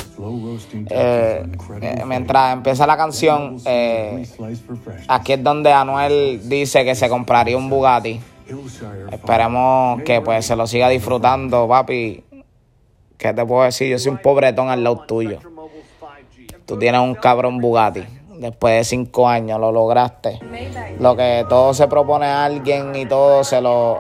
Eh, 0.90 1.46
eh, 1.82 2.04
mientras 2.06 2.54
empieza 2.54 2.88
la 2.88 2.98
canción, 2.98 3.58
aquí 5.08 5.34
es 5.34 5.44
donde 5.44 5.72
Anuel 5.72 6.42
dice 6.50 6.84
que 6.86 6.96
se 6.96 7.10
compraría 7.10 7.58
un 7.58 7.70
Bugatti. 7.70 8.20
Esperemos 9.12 10.02
que 10.04 10.22
pues 10.22 10.46
se 10.46 10.56
lo 10.56 10.68
siga 10.68 10.90
disfrutando, 10.90 11.68
papi. 11.68 12.24
¿Qué 13.18 13.34
te 13.34 13.46
puedo 13.46 13.64
decir? 13.64 13.90
Yo 13.90 14.00
soy 14.00 14.12
un 14.12 14.20
pobretón 14.20 14.70
al 14.70 14.84
lado 14.84 15.06
tuyo. 15.08 15.40
Tú 16.66 16.78
tienes 16.78 17.02
un 17.02 17.16
cabrón 17.16 17.60
Bugatti 17.60 18.04
después 18.40 18.76
de 18.76 18.84
cinco 18.84 19.28
años 19.28 19.60
lo 19.60 19.72
lograste. 19.72 20.40
Lo 21.00 21.16
que 21.16 21.46
todo 21.50 21.74
se 21.74 21.88
propone 21.88 22.26
a 22.26 22.46
alguien 22.46 22.96
y 22.96 23.06
todo 23.06 23.44
se 23.44 23.62
lo, 23.62 24.00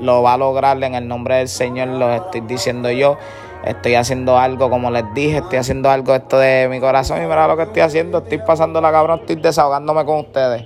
lo 0.00 0.22
va 0.22 0.34
a 0.34 0.38
lograr 0.38 0.82
en 0.82 0.94
el 0.94 1.06
nombre 1.08 1.36
del 1.36 1.48
Señor, 1.48 1.88
lo 1.88 2.12
estoy 2.12 2.42
diciendo 2.42 2.90
yo. 2.90 3.16
Estoy 3.64 3.96
haciendo 3.96 4.38
algo, 4.38 4.70
como 4.70 4.90
les 4.90 5.04
dije, 5.14 5.38
estoy 5.38 5.58
haciendo 5.58 5.90
algo 5.90 6.14
esto 6.14 6.38
de 6.38 6.68
mi 6.68 6.80
corazón 6.80 7.18
y 7.18 7.26
mira 7.26 7.48
lo 7.48 7.56
que 7.56 7.64
estoy 7.64 7.82
haciendo. 7.82 8.18
Estoy 8.18 8.38
pasando 8.38 8.80
la 8.80 8.92
cabrón, 8.92 9.20
estoy 9.20 9.36
desahogándome 9.36 10.04
con 10.04 10.20
ustedes. 10.20 10.64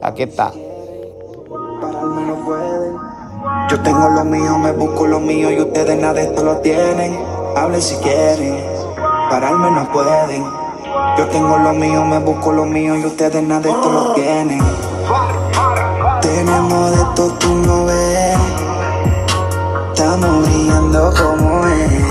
Aquí 0.00 0.22
está. 0.22 0.52
Yo 3.68 3.80
tengo 3.82 4.08
lo 4.08 4.24
mío, 4.24 4.58
me 4.58 4.72
busco 4.72 5.06
lo 5.06 5.20
mío 5.20 5.50
y 5.50 5.60
ustedes 5.60 5.96
nada 6.00 6.14
de 6.14 6.22
esto 6.22 6.42
lo 6.44 6.58
tienen. 6.58 7.18
Hablen 7.56 7.82
si 7.82 7.96
quieren, 7.96 8.64
pararme 9.28 9.70
no 9.70 9.90
pueden. 9.92 10.69
Yo 11.18 11.26
tengo 11.28 11.58
lo 11.58 11.72
mío, 11.72 12.04
me 12.04 12.18
busco 12.18 12.52
lo 12.52 12.64
mío 12.64 12.96
y 12.96 13.04
ustedes 13.04 13.42
nada 13.42 13.60
de 13.60 13.70
esto 13.70 13.90
lo 13.90 14.12
tienen. 14.14 14.60
Tenemos 16.22 16.90
de 16.90 17.04
todo, 17.14 17.32
tú 17.34 17.54
no 17.54 17.84
ves. 17.86 18.38
Estamos 19.88 20.48
brillando 20.48 21.12
como 21.12 21.66
es. 21.66 22.02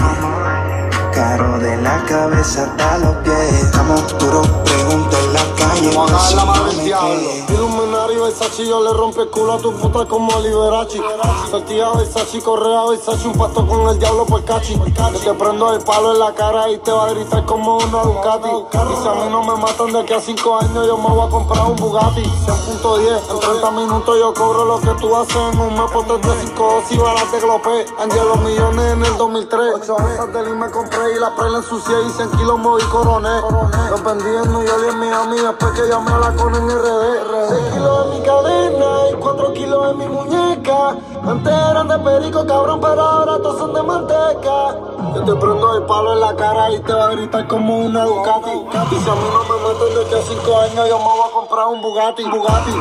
Caro 1.13 1.59
de 1.59 1.77
la 1.77 2.03
cabeza 2.05 2.63
hasta 2.63 2.97
los 2.99 3.15
pies. 3.17 3.63
Estamos 3.63 4.17
duros, 4.19 4.47
pregunta 4.65 5.17
en 5.19 5.33
la 5.33 5.41
calle. 5.57 5.95
Vamos 5.95 6.33
a 6.33 6.35
la 6.35 6.45
mano 6.45 6.65
del 6.65 6.83
diablo. 6.83 7.98
Versace, 8.19 8.67
yo 8.67 8.83
le 8.83 8.93
rompe 8.93 9.21
el 9.21 9.29
culo 9.29 9.53
a 9.53 9.57
tu 9.57 9.71
puta 9.73 10.05
como 10.05 10.39
Liberace. 10.39 11.01
Sortía 11.49 11.89
Versace, 11.91 12.41
correa 12.41 12.85
Versace, 12.85 13.27
un 13.27 13.37
pasto 13.37 13.65
con 13.65 13.87
el 13.87 13.99
diablo 13.99 14.25
por 14.25 14.43
cachi. 14.43 14.73
Yo 14.75 15.19
te 15.19 15.33
prendo 15.33 15.73
el 15.73 15.81
palo 15.81 16.13
en 16.13 16.19
la 16.19 16.33
cara 16.33 16.69
y 16.69 16.77
te 16.79 16.91
va 16.91 17.05
a 17.05 17.13
gritar 17.13 17.45
como 17.45 17.77
una 17.77 18.03
Ducati. 18.03 18.49
Y 18.49 19.01
si 19.01 19.07
a 19.07 19.13
mí 19.13 19.29
no 19.31 19.43
me 19.43 19.55
matan 19.61 19.93
de 19.93 19.99
aquí 20.01 20.13
a 20.13 20.21
5 20.21 20.59
años, 20.59 20.87
yo 20.87 20.97
me 20.97 21.09
voy 21.09 21.27
a 21.27 21.29
comprar 21.29 21.65
un 21.65 21.75
Bugatti. 21.75 22.23
100.10, 22.23 23.31
en 23.31 23.39
30 23.39 23.71
minutos 23.71 24.17
yo 24.19 24.33
cobro 24.33 24.65
lo 24.65 24.79
que 24.79 24.89
tú 24.99 25.15
haces 25.15 25.35
en 25.35 25.59
un 25.59 25.73
mes 25.73 25.91
por 25.91 26.05
35 26.05 26.83
y 26.89 26.97
balas 26.97 27.31
de 27.31 27.39
glopé. 27.39 27.85
los 27.97 28.39
millones 28.41 28.93
en 28.93 29.05
el 29.05 29.17
2003. 29.17 29.73
8 29.75 29.95
veces 29.95 30.33
de 30.33 30.49
me 30.55 30.69
compré 30.71 31.15
y 31.15 31.19
la 31.19 31.35
prela 31.35 31.57
ensucié 31.57 31.95
y 32.07 32.09
100 32.09 32.31
kilos 32.31 32.59
moví 32.59 32.83
coroné. 32.85 33.41
Los 33.89 34.03
vendí 34.03 34.29
en 34.29 34.51
New 34.51 34.63
York 34.63 34.81
y 34.85 34.89
en 34.89 34.99
Miami 34.99 35.37
después 35.39 35.71
que 35.71 35.87
llamé 35.87 36.11
a 36.11 36.17
la 36.17 36.35
con 36.35 36.55
en 36.55 36.69
RD. 36.69 37.49
6 37.49 37.73
kilos 37.73 38.08
mi 38.09 38.21
cadena 38.21 39.09
y 39.11 39.13
4 39.15 39.53
kilos 39.53 39.91
en 39.91 39.97
mi 39.97 40.07
muñeca. 40.07 40.95
Antes 41.27 41.53
eran 41.53 41.87
de 41.87 41.99
perico, 41.99 42.45
cabrón, 42.45 42.79
pero 42.81 43.01
ahora 43.01 43.37
todos 43.37 43.59
son 43.59 43.73
de 43.73 43.83
manteca. 43.83 44.75
Yo 45.15 45.23
te 45.23 45.35
prendo 45.35 45.75
el 45.75 45.83
palo 45.83 46.13
en 46.13 46.19
la 46.19 46.35
cara 46.35 46.71
y 46.71 46.79
te 46.79 46.93
va 46.93 47.05
a 47.05 47.09
gritar 47.11 47.47
como 47.47 47.77
una 47.79 48.03
Ducati. 48.05 48.49
Y 48.49 48.99
si 48.99 49.09
a 49.09 49.15
mí 49.15 49.27
no 49.33 49.43
me 49.43 49.55
meten 49.67 49.95
desde 49.95 50.19
hace 50.19 50.35
5 50.35 50.57
años, 50.57 50.89
yo 50.89 50.97
me 50.97 51.03
voy 51.05 51.21
a 51.27 51.33
comprar 51.33 51.67
un 51.67 51.81
Bugatti, 51.81 52.23
Bugatti. 52.23 52.71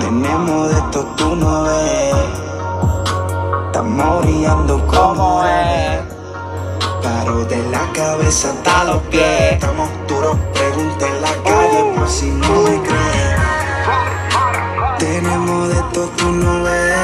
Tenemos 0.00 0.68
de 0.68 0.74
esto, 0.74 1.04
tú 1.16 1.36
no 1.36 1.62
ves. 1.64 2.14
Estamos 3.66 4.22
brillando 4.22 4.86
como 4.86 5.44
es. 5.44 6.00
Paro 7.02 7.44
de 7.44 7.68
la 7.70 7.92
cabeza 7.92 8.48
hasta 8.50 8.84
los 8.84 9.02
pies. 9.04 9.52
Estamos 9.52 9.88
duros, 10.08 10.36
pregunta 10.52 11.06
en 11.06 11.22
la 11.22 11.32
calle 11.44 11.92
por 11.96 12.08
si 12.08 12.30
no 12.30 12.48
me 12.48 12.82
crees. 12.82 13.27
Tenemos 15.20 15.68
de 15.68 15.82
todo, 15.92 16.08
tú 16.10 16.30
no 16.30 16.62
ves. 16.62 16.96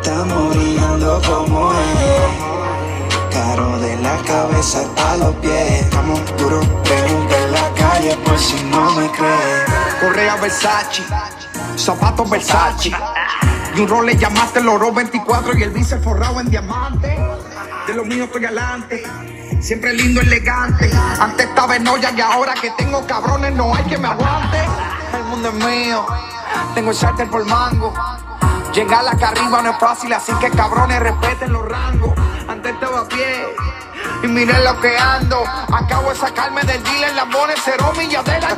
Estamos 0.00 0.56
brillando 0.56 1.20
como 1.26 1.72
es. 1.74 3.34
Caro 3.34 3.78
de 3.80 3.96
la 3.98 4.16
cabeza 4.22 4.80
hasta 4.80 5.16
los 5.18 5.34
pies. 5.36 5.82
Estamos 5.82 6.18
duros, 6.38 6.64
pregunta 6.84 7.36
en 7.44 7.52
la 7.52 7.70
calle 7.74 8.16
por 8.24 8.38
si 8.38 8.62
no 8.64 8.92
me 8.92 9.10
crees. 9.10 9.64
Correa 10.00 10.36
Versace 10.36 11.02
zapatos 11.76 12.30
Versace. 12.30 12.92
Y 13.76 13.80
un 13.80 13.88
rol 13.88 14.06
le 14.06 14.16
llamaste 14.16 14.60
el 14.60 14.68
oro 14.68 14.90
24 14.90 15.54
y 15.54 15.62
el 15.64 15.70
bíceps 15.70 16.02
forrado 16.02 16.40
en 16.40 16.48
diamante. 16.48 17.14
De 17.86 17.92
lo 17.92 18.06
mío 18.06 18.24
estoy 18.24 18.40
galante. 18.40 19.02
Siempre 19.60 19.92
lindo, 19.92 20.22
elegante. 20.22 20.90
Antes 21.20 21.46
estaba 21.46 21.76
en 21.76 21.86
olla 21.86 22.10
y 22.16 22.20
ahora 22.22 22.54
que 22.54 22.70
tengo 22.70 23.06
cabrones 23.06 23.52
no 23.54 23.74
hay 23.74 23.84
que 23.84 23.98
me 23.98 24.08
aguante. 24.08 24.60
El 25.14 25.24
mundo 25.24 25.48
es 25.50 25.54
mío. 25.54 26.06
Tengo 26.74 26.90
el 26.90 26.96
charter 26.96 27.28
por 27.28 27.44
mango. 27.46 27.92
Llegar 28.74 29.06
acá 29.08 29.28
arriba 29.28 29.62
no 29.62 29.70
es 29.70 29.78
fácil, 29.78 30.12
así 30.12 30.32
que 30.34 30.50
cabrones 30.50 31.00
respeten 31.00 31.52
los 31.52 31.64
rangos. 31.64 32.12
Antes 32.46 32.72
estaba 32.74 33.00
a 33.00 33.08
pie. 33.08 33.54
Y 34.22 34.26
miren 34.28 34.62
lo 34.64 34.80
que 34.80 34.96
ando. 34.96 35.42
Acabo 35.72 36.10
de 36.10 36.16
sacarme 36.16 36.62
del 36.62 36.82
dealer 36.84 37.14
Lambones, 37.14 37.56
cero 37.64 37.92
millas 37.96 38.24
de 38.24 38.40
la. 38.40 38.48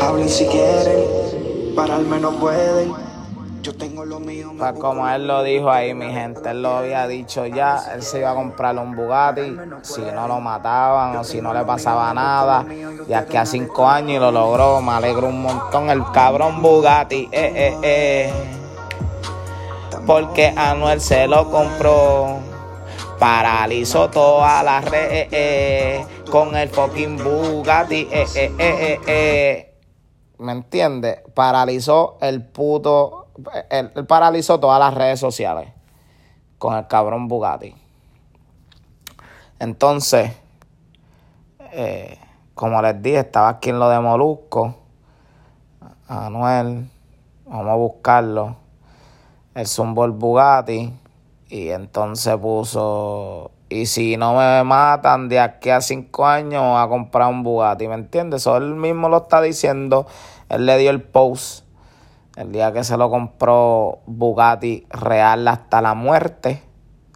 Hablen 0.00 0.28
si 0.28 0.46
quieren, 0.46 1.74
para 1.74 1.96
al 1.96 2.06
menos 2.06 2.34
pueden. 2.36 3.05
Yo 3.66 3.74
tengo 3.74 4.04
lo 4.04 4.20
mío. 4.20 4.52
como 4.78 5.08
él 5.08 5.26
lo 5.26 5.42
dijo 5.42 5.68
ahí, 5.68 5.92
mi 5.92 6.12
gente, 6.12 6.50
él 6.50 6.62
lo 6.62 6.76
había 6.76 7.08
dicho 7.08 7.46
ya, 7.46 7.82
él 7.92 8.00
se 8.00 8.20
iba 8.20 8.30
a 8.30 8.34
comprar 8.36 8.78
un 8.78 8.94
Bugatti 8.94 9.56
si 9.82 10.02
no 10.02 10.28
lo 10.28 10.38
mataban 10.38 11.16
o 11.16 11.24
si 11.24 11.40
no 11.40 11.52
le 11.52 11.64
pasaba 11.64 12.14
nada. 12.14 12.64
Y 13.08 13.12
aquí 13.12 13.36
a 13.36 13.44
cinco 13.44 13.88
años 13.88 14.18
y 14.18 14.18
lo 14.20 14.30
logró, 14.30 14.80
me 14.80 14.92
alegro 14.92 15.26
un 15.26 15.42
montón. 15.42 15.90
El 15.90 16.04
cabrón 16.12 16.62
Bugatti, 16.62 17.28
eh, 17.32 17.52
eh, 17.56 17.78
eh. 17.82 18.32
Porque 20.06 20.54
Anuel 20.56 21.00
se 21.00 21.26
lo 21.26 21.50
compró. 21.50 22.38
Paralizó 23.18 24.08
todas 24.10 24.62
las 24.64 24.84
redes 24.84 25.26
eh, 25.32 26.06
con 26.30 26.54
el 26.54 26.68
fucking 26.68 27.16
Bugatti. 27.16 28.06
Eh, 28.12 28.26
eh, 28.36 28.52
eh, 28.60 29.00
eh, 29.08 29.74
¿Me 30.38 30.52
entiendes? 30.52 31.18
Paralizó 31.34 32.18
el 32.20 32.44
puto 32.44 33.25
él, 33.70 33.90
paralizó 34.06 34.60
todas 34.60 34.78
las 34.78 34.94
redes 34.94 35.20
sociales 35.20 35.68
con 36.58 36.74
el 36.74 36.86
cabrón 36.86 37.28
Bugatti. 37.28 37.74
Entonces, 39.58 40.32
eh, 41.72 42.18
como 42.54 42.80
les 42.82 43.00
dije, 43.02 43.20
estaba 43.20 43.48
aquí 43.48 43.70
en 43.70 43.78
lo 43.78 43.88
de 43.88 44.00
Molusco. 44.00 44.74
Anuel, 46.08 46.88
vamos 47.46 47.68
a 47.68 47.74
buscarlo. 47.74 48.56
El 49.54 49.66
Zumbol 49.66 50.12
Bugatti. 50.12 50.92
Y 51.48 51.68
entonces 51.68 52.36
puso. 52.36 53.50
Y 53.68 53.86
si 53.86 54.16
no 54.16 54.34
me 54.34 54.62
matan 54.64 55.28
de 55.28 55.40
aquí 55.40 55.70
a 55.70 55.80
cinco 55.80 56.26
años, 56.26 56.62
a 56.64 56.86
comprar 56.88 57.28
un 57.28 57.42
Bugatti. 57.42 57.88
¿Me 57.88 57.94
entiendes? 57.94 58.42
Eso 58.42 58.56
él 58.56 58.74
mismo 58.74 59.08
lo 59.08 59.18
está 59.18 59.40
diciendo. 59.40 60.06
Él 60.48 60.66
le 60.66 60.78
dio 60.78 60.90
el 60.90 61.02
post 61.02 61.65
el 62.36 62.52
día 62.52 62.72
que 62.72 62.84
se 62.84 62.96
lo 62.98 63.10
compró 63.10 64.00
Bugatti 64.06 64.86
real 64.90 65.48
hasta 65.48 65.80
la 65.80 65.94
muerte. 65.94 66.62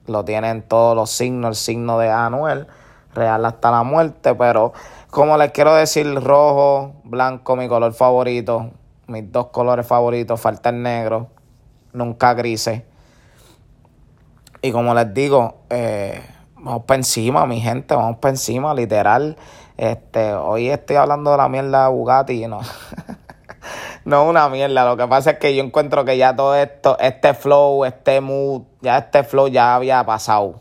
Lo 0.06 0.24
tienen 0.24 0.62
todos 0.62 0.96
los 0.96 1.10
signos, 1.10 1.50
el 1.50 1.54
signo 1.54 1.98
de 1.98 2.10
Anuel, 2.10 2.66
real 3.14 3.44
hasta 3.44 3.70
la 3.70 3.82
muerte. 3.82 4.34
Pero 4.34 4.72
como 5.10 5.36
les 5.36 5.52
quiero 5.52 5.74
decir, 5.74 6.12
rojo, 6.14 6.94
blanco, 7.04 7.54
mi 7.54 7.68
color 7.68 7.92
favorito. 7.92 8.70
Mis 9.08 9.30
dos 9.30 9.48
colores 9.48 9.86
favoritos, 9.86 10.40
falta 10.40 10.70
el 10.70 10.82
negro, 10.82 11.28
nunca 11.92 12.32
grises. 12.34 12.82
Y 14.62 14.70
como 14.70 14.94
les 14.94 15.12
digo, 15.12 15.62
eh, 15.68 16.22
vamos 16.54 16.84
para 16.84 16.98
encima, 16.98 17.44
mi 17.44 17.60
gente, 17.60 17.94
vamos 17.94 18.18
para 18.18 18.30
encima, 18.30 18.72
literal. 18.72 19.36
Este, 19.76 20.32
hoy 20.32 20.68
estoy 20.68 20.96
hablando 20.96 21.32
de 21.32 21.36
la 21.38 21.48
mierda 21.48 21.84
de 21.84 21.90
Bugatti 21.90 22.44
y 22.44 22.46
no. 22.46 22.60
no 24.04 24.28
una 24.28 24.48
mierda. 24.48 24.84
Lo 24.84 24.96
que 24.96 25.06
pasa 25.06 25.32
es 25.32 25.38
que 25.38 25.54
yo 25.54 25.62
encuentro 25.62 26.04
que 26.04 26.16
ya 26.16 26.34
todo 26.34 26.54
esto, 26.54 26.98
este 26.98 27.34
flow, 27.34 27.84
este 27.84 28.20
mood, 28.20 28.62
ya 28.80 28.98
este 28.98 29.24
flow 29.24 29.48
ya 29.48 29.74
había 29.74 30.04
pasado. 30.04 30.60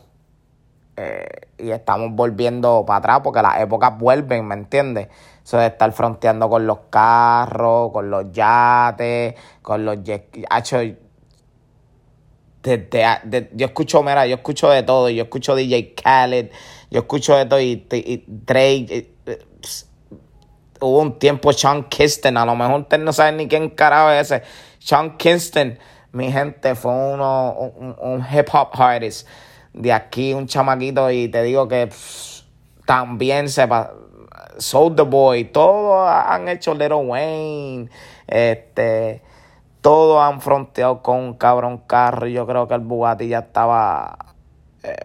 Eh, 0.96 1.26
y 1.58 1.70
estamos 1.70 2.10
volviendo 2.12 2.84
para 2.86 2.98
atrás 2.98 3.20
porque 3.22 3.42
las 3.42 3.60
épocas 3.60 3.96
vuelven, 3.98 4.46
¿me 4.46 4.54
entiendes? 4.54 5.08
Eso 5.44 5.58
de 5.58 5.66
estar 5.66 5.90
fronteando 5.92 6.48
con 6.48 6.66
los 6.66 6.80
carros, 6.90 7.90
con 7.92 8.10
los 8.10 8.30
yates, 8.32 9.34
con 9.62 9.84
los 9.84 10.02
jet. 10.02 10.28
yo 13.52 13.66
escucho, 13.66 14.02
mira, 14.02 14.26
yo 14.26 14.36
escucho 14.36 14.68
de 14.68 14.82
todo. 14.82 15.08
Yo 15.08 15.24
escucho 15.24 15.54
DJ 15.54 15.94
Khaled, 15.94 16.50
yo 16.90 17.00
escucho 17.00 17.36
de 17.36 17.46
todo 17.46 17.60
y, 17.60 17.86
y 17.90 18.24
Drake 18.26 19.14
hubo 20.80 20.98
un 20.98 21.18
tiempo 21.18 21.52
Sean 21.52 21.84
Kingston, 21.84 22.36
a 22.36 22.44
lo 22.44 22.56
mejor 22.56 22.80
ustedes 22.80 23.02
no 23.04 23.12
saben 23.12 23.36
ni 23.36 23.48
quién 23.48 23.70
carajo 23.70 24.10
es 24.10 24.30
ese. 24.30 24.42
Sean 24.78 25.16
Kingston, 25.16 25.78
mi 26.12 26.32
gente, 26.32 26.74
fue 26.74 26.92
uno, 26.92 27.52
un, 27.52 28.26
hip 28.32 28.48
hop 28.52 28.70
artist 28.72 29.28
de 29.72 29.92
aquí, 29.92 30.32
un 30.32 30.46
chamaquito, 30.46 31.10
y 31.10 31.28
te 31.28 31.42
digo 31.42 31.68
que 31.68 31.88
también 32.86 33.48
se 33.48 33.68
Soul 34.58 34.96
the 34.96 35.02
Boy, 35.02 35.44
todos 35.44 36.08
han 36.08 36.48
hecho 36.48 36.74
Little 36.74 36.96
Wayne, 36.96 37.88
este, 38.26 39.22
todos 39.80 40.20
han 40.22 40.40
fronteado 40.40 41.02
con 41.02 41.18
un 41.18 41.34
cabrón 41.34 41.78
carro, 41.86 42.26
y 42.26 42.32
yo 42.32 42.46
creo 42.46 42.66
que 42.66 42.74
el 42.74 42.80
Bugatti 42.80 43.28
ya 43.28 43.40
estaba, 43.40 44.18
eh, 44.82 44.96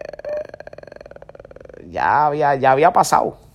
ya 1.88 2.26
había, 2.26 2.56
ya 2.56 2.72
había 2.72 2.92
pasado. 2.92 3.45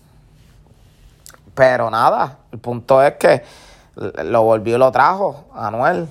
Pero 1.61 1.91
nada, 1.91 2.39
el 2.51 2.57
punto 2.57 3.03
es 3.03 3.17
que 3.17 3.43
lo 3.95 4.41
volvió 4.41 4.77
y 4.77 4.79
lo 4.79 4.91
trajo, 4.91 5.45
Anuel. 5.53 6.07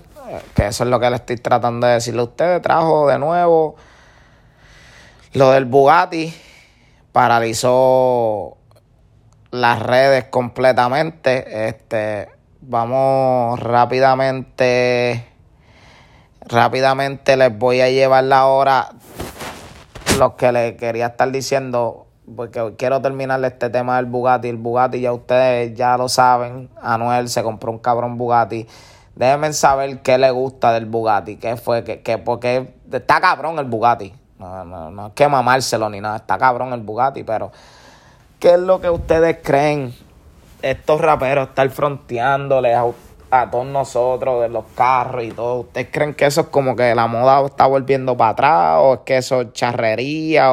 Que 0.54 0.68
eso 0.68 0.84
es 0.84 0.90
lo 0.90 1.00
que 1.00 1.10
le 1.10 1.16
estoy 1.16 1.38
tratando 1.38 1.88
de 1.88 1.94
decirle 1.94 2.20
a 2.20 2.24
ustedes. 2.24 2.62
Trajo 2.62 3.08
de 3.08 3.18
nuevo 3.18 3.74
lo 5.32 5.50
del 5.50 5.64
Bugatti. 5.64 6.32
Paralizó 7.10 8.58
las 9.50 9.82
redes 9.82 10.26
completamente. 10.26 11.66
Este, 11.66 12.28
vamos 12.60 13.58
rápidamente. 13.58 15.26
Rápidamente 16.42 17.36
les 17.36 17.58
voy 17.58 17.80
a 17.80 17.90
llevar 17.90 18.22
la 18.22 18.46
hora. 18.46 18.90
Lo 20.16 20.36
que 20.36 20.52
le 20.52 20.76
quería 20.76 21.06
estar 21.06 21.32
diciendo 21.32 22.06
porque 22.34 22.74
quiero 22.76 23.00
terminar 23.00 23.44
este 23.44 23.70
tema 23.70 23.96
del 23.96 24.06
Bugatti. 24.06 24.48
El 24.48 24.56
Bugatti 24.56 25.00
ya 25.00 25.12
ustedes 25.12 25.74
ya 25.74 25.96
lo 25.96 26.08
saben. 26.08 26.68
Anuel 26.80 27.28
se 27.28 27.42
compró 27.42 27.70
un 27.70 27.78
cabrón 27.78 28.16
Bugatti. 28.18 28.66
Déjenme 29.14 29.52
saber 29.52 30.00
qué 30.02 30.18
le 30.18 30.30
gusta 30.30 30.72
del 30.72 30.86
Bugatti. 30.86 31.36
¿Qué 31.36 31.56
fue? 31.56 31.84
¿Qué, 31.84 32.18
porque 32.18 32.74
está 32.90 33.20
cabrón 33.20 33.58
el 33.58 33.66
Bugatti. 33.66 34.14
No, 34.38 34.64
no, 34.64 34.90
no 34.90 35.08
es 35.08 35.12
que 35.12 35.28
mamárselo 35.28 35.90
ni 35.90 36.00
nada. 36.00 36.16
Está 36.16 36.38
cabrón 36.38 36.72
el 36.72 36.80
Bugatti. 36.80 37.24
Pero, 37.24 37.52
¿qué 38.38 38.54
es 38.54 38.60
lo 38.60 38.80
que 38.80 38.90
ustedes 38.90 39.38
creen? 39.42 39.94
Estos 40.62 41.00
raperos 41.00 41.48
están 41.48 41.70
fronteándoles 41.70 42.76
a, 42.76 42.86
a 43.30 43.50
todos 43.50 43.66
nosotros 43.66 44.42
de 44.42 44.48
los 44.48 44.64
carros 44.74 45.24
y 45.24 45.32
todo. 45.32 45.60
¿Ustedes 45.60 45.88
creen 45.90 46.14
que 46.14 46.26
eso 46.26 46.42
es 46.42 46.46
como 46.48 46.76
que 46.76 46.94
la 46.94 47.06
moda 47.06 47.44
está 47.46 47.66
volviendo 47.66 48.16
para 48.16 48.30
atrás? 48.30 48.76
¿O 48.80 48.94
es 48.94 49.00
que 49.00 49.16
eso 49.18 49.42
es 49.42 49.52
charrería? 49.52 50.52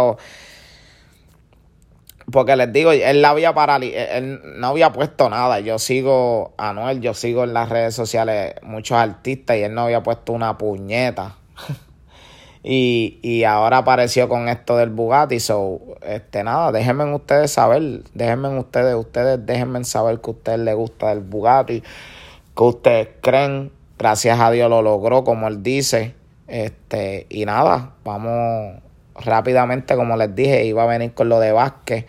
Porque 2.31 2.57
les 2.57 2.73
digo, 2.73 2.91
él 2.91 3.21
la 3.21 3.29
había 3.29 3.53
él 3.81 4.41
no 4.57 4.67
había 4.67 4.91
puesto 4.91 5.29
nada. 5.29 5.61
Yo 5.61 5.79
sigo 5.79 6.53
a 6.57 6.73
Noel, 6.73 6.99
yo 6.99 7.13
sigo 7.13 7.45
en 7.45 7.53
las 7.53 7.69
redes 7.69 7.95
sociales 7.95 8.55
muchos 8.63 8.97
artistas 8.97 9.55
y 9.55 9.63
él 9.63 9.73
no 9.73 9.83
había 9.83 10.03
puesto 10.03 10.33
una 10.33 10.57
puñeta. 10.57 11.37
y, 12.63 13.19
y 13.21 13.45
ahora 13.45 13.77
apareció 13.77 14.27
con 14.27 14.49
esto 14.49 14.75
del 14.75 14.89
Bugatti. 14.89 15.39
So, 15.39 15.79
este 16.01 16.43
nada, 16.43 16.73
déjenme 16.73 17.05
ustedes 17.15 17.51
saber, 17.51 18.03
déjenme 18.13 18.59
ustedes, 18.59 18.95
ustedes 18.95 19.45
déjenme 19.45 19.85
saber 19.85 20.19
que 20.19 20.29
a 20.29 20.33
ustedes 20.33 20.59
les 20.59 20.75
gusta 20.75 21.07
del 21.09 21.21
Bugatti, 21.21 21.81
que 21.81 22.63
ustedes 22.63 23.07
creen, 23.21 23.71
gracias 23.97 24.37
a 24.37 24.51
Dios 24.51 24.69
lo 24.69 24.81
logró, 24.81 25.23
como 25.23 25.47
él 25.47 25.63
dice. 25.63 26.13
Este, 26.47 27.25
y 27.29 27.45
nada, 27.45 27.93
vamos 28.03 28.81
rápidamente, 29.17 29.95
como 29.95 30.15
les 30.17 30.33
dije, 30.35 30.65
iba 30.65 30.83
a 30.83 30.87
venir 30.87 31.13
con 31.13 31.29
lo 31.29 31.39
de 31.39 31.51
Vázquez. 31.51 32.05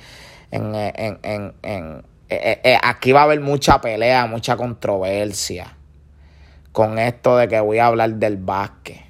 En, 0.51 0.75
en, 0.75 1.19
en, 1.23 1.55
en 1.63 2.05
eh, 2.31 2.61
eh, 2.63 2.79
aquí 2.83 3.13
va 3.13 3.21
a 3.21 3.25
haber 3.25 3.41
mucha 3.41 3.81
pelea, 3.81 4.27
mucha 4.27 4.57
controversia 4.57 5.77
con 6.73 6.99
esto 6.99 7.37
de 7.37 7.49
que 7.49 7.59
voy 7.61 7.79
a 7.79 7.87
hablar 7.87 8.15
del 8.15 8.37
Vázquez. 8.37 9.01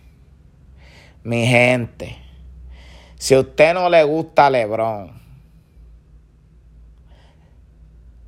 Mi 1.25 1.47
gente, 1.47 2.17
si 3.17 3.35
a 3.35 3.41
usted 3.41 3.75
no 3.75 3.91
le 3.91 4.05
gusta 4.05 4.49
Lebron, 4.49 5.21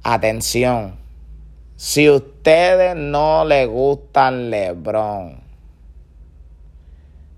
atención, 0.02 0.96
si 1.76 2.08
a 2.08 2.14
ustedes 2.14 2.96
no 2.96 3.44
le 3.44 3.66
gustan 3.66 4.50
Lebron, 4.50 5.39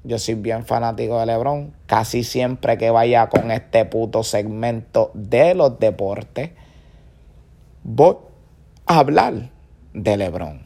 yo 0.05 0.19
soy 0.19 0.35
bien 0.35 0.65
fanático 0.65 1.19
de 1.21 1.27
LeBron. 1.27 1.73
Casi 1.87 2.25
siempre 2.25 2.79
que 2.79 2.91
vaya 2.91 3.29
con 3.29 3.51
este 3.51 3.85
puto 3.85 4.23
segmento 4.23 5.11
de 5.15 5.55
los 5.55 5.79
deportes, 5.79 6.51
voy 7.83 8.17
a 8.87 8.99
hablar 8.99 9.51
de 9.93 10.17
LeBron. 10.17 10.63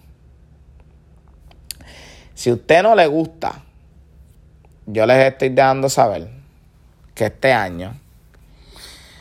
Si 2.35 2.51
a 2.51 2.55
usted 2.55 2.83
no 2.83 2.95
le 2.95 3.07
gusta, 3.07 3.63
yo 4.87 5.07
les 5.07 5.33
estoy 5.33 5.49
dejando 5.49 5.89
saber 5.89 6.29
que 7.15 7.27
este 7.27 7.53
año 7.53 7.99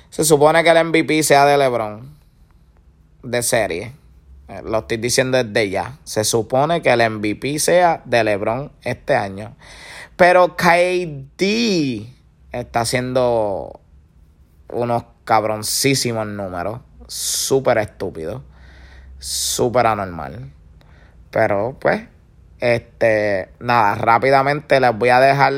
se 0.09 0.23
supone 0.23 0.63
que 0.63 0.69
el 0.69 0.85
MVP 0.85 1.23
sea 1.23 1.45
de 1.45 1.57
LeBron 1.57 2.15
de 3.23 3.43
serie. 3.43 3.91
Eh, 4.47 4.61
lo 4.63 4.79
estoy 4.79 4.97
diciendo 4.97 5.43
desde 5.43 5.69
ya. 5.69 5.97
Se 6.03 6.23
supone 6.23 6.81
que 6.81 6.89
el 6.89 7.09
MVP 7.09 7.59
sea 7.59 8.01
de 8.05 8.23
LeBron 8.23 8.71
este 8.83 9.15
año. 9.15 9.55
Pero 10.15 10.55
KD 10.55 12.07
está 12.51 12.81
haciendo 12.81 13.79
unos 14.69 15.03
cabroncísimos 15.23 16.27
números. 16.27 16.79
Súper 17.07 17.77
estúpidos. 17.79 18.41
Súper 19.19 19.87
anormal. 19.87 20.51
Pero 21.31 21.77
pues, 21.79 22.03
este, 22.59 23.49
nada, 23.59 23.95
rápidamente 23.95 24.79
les 24.79 24.97
voy 24.97 25.09
a 25.09 25.19
dejar. 25.19 25.53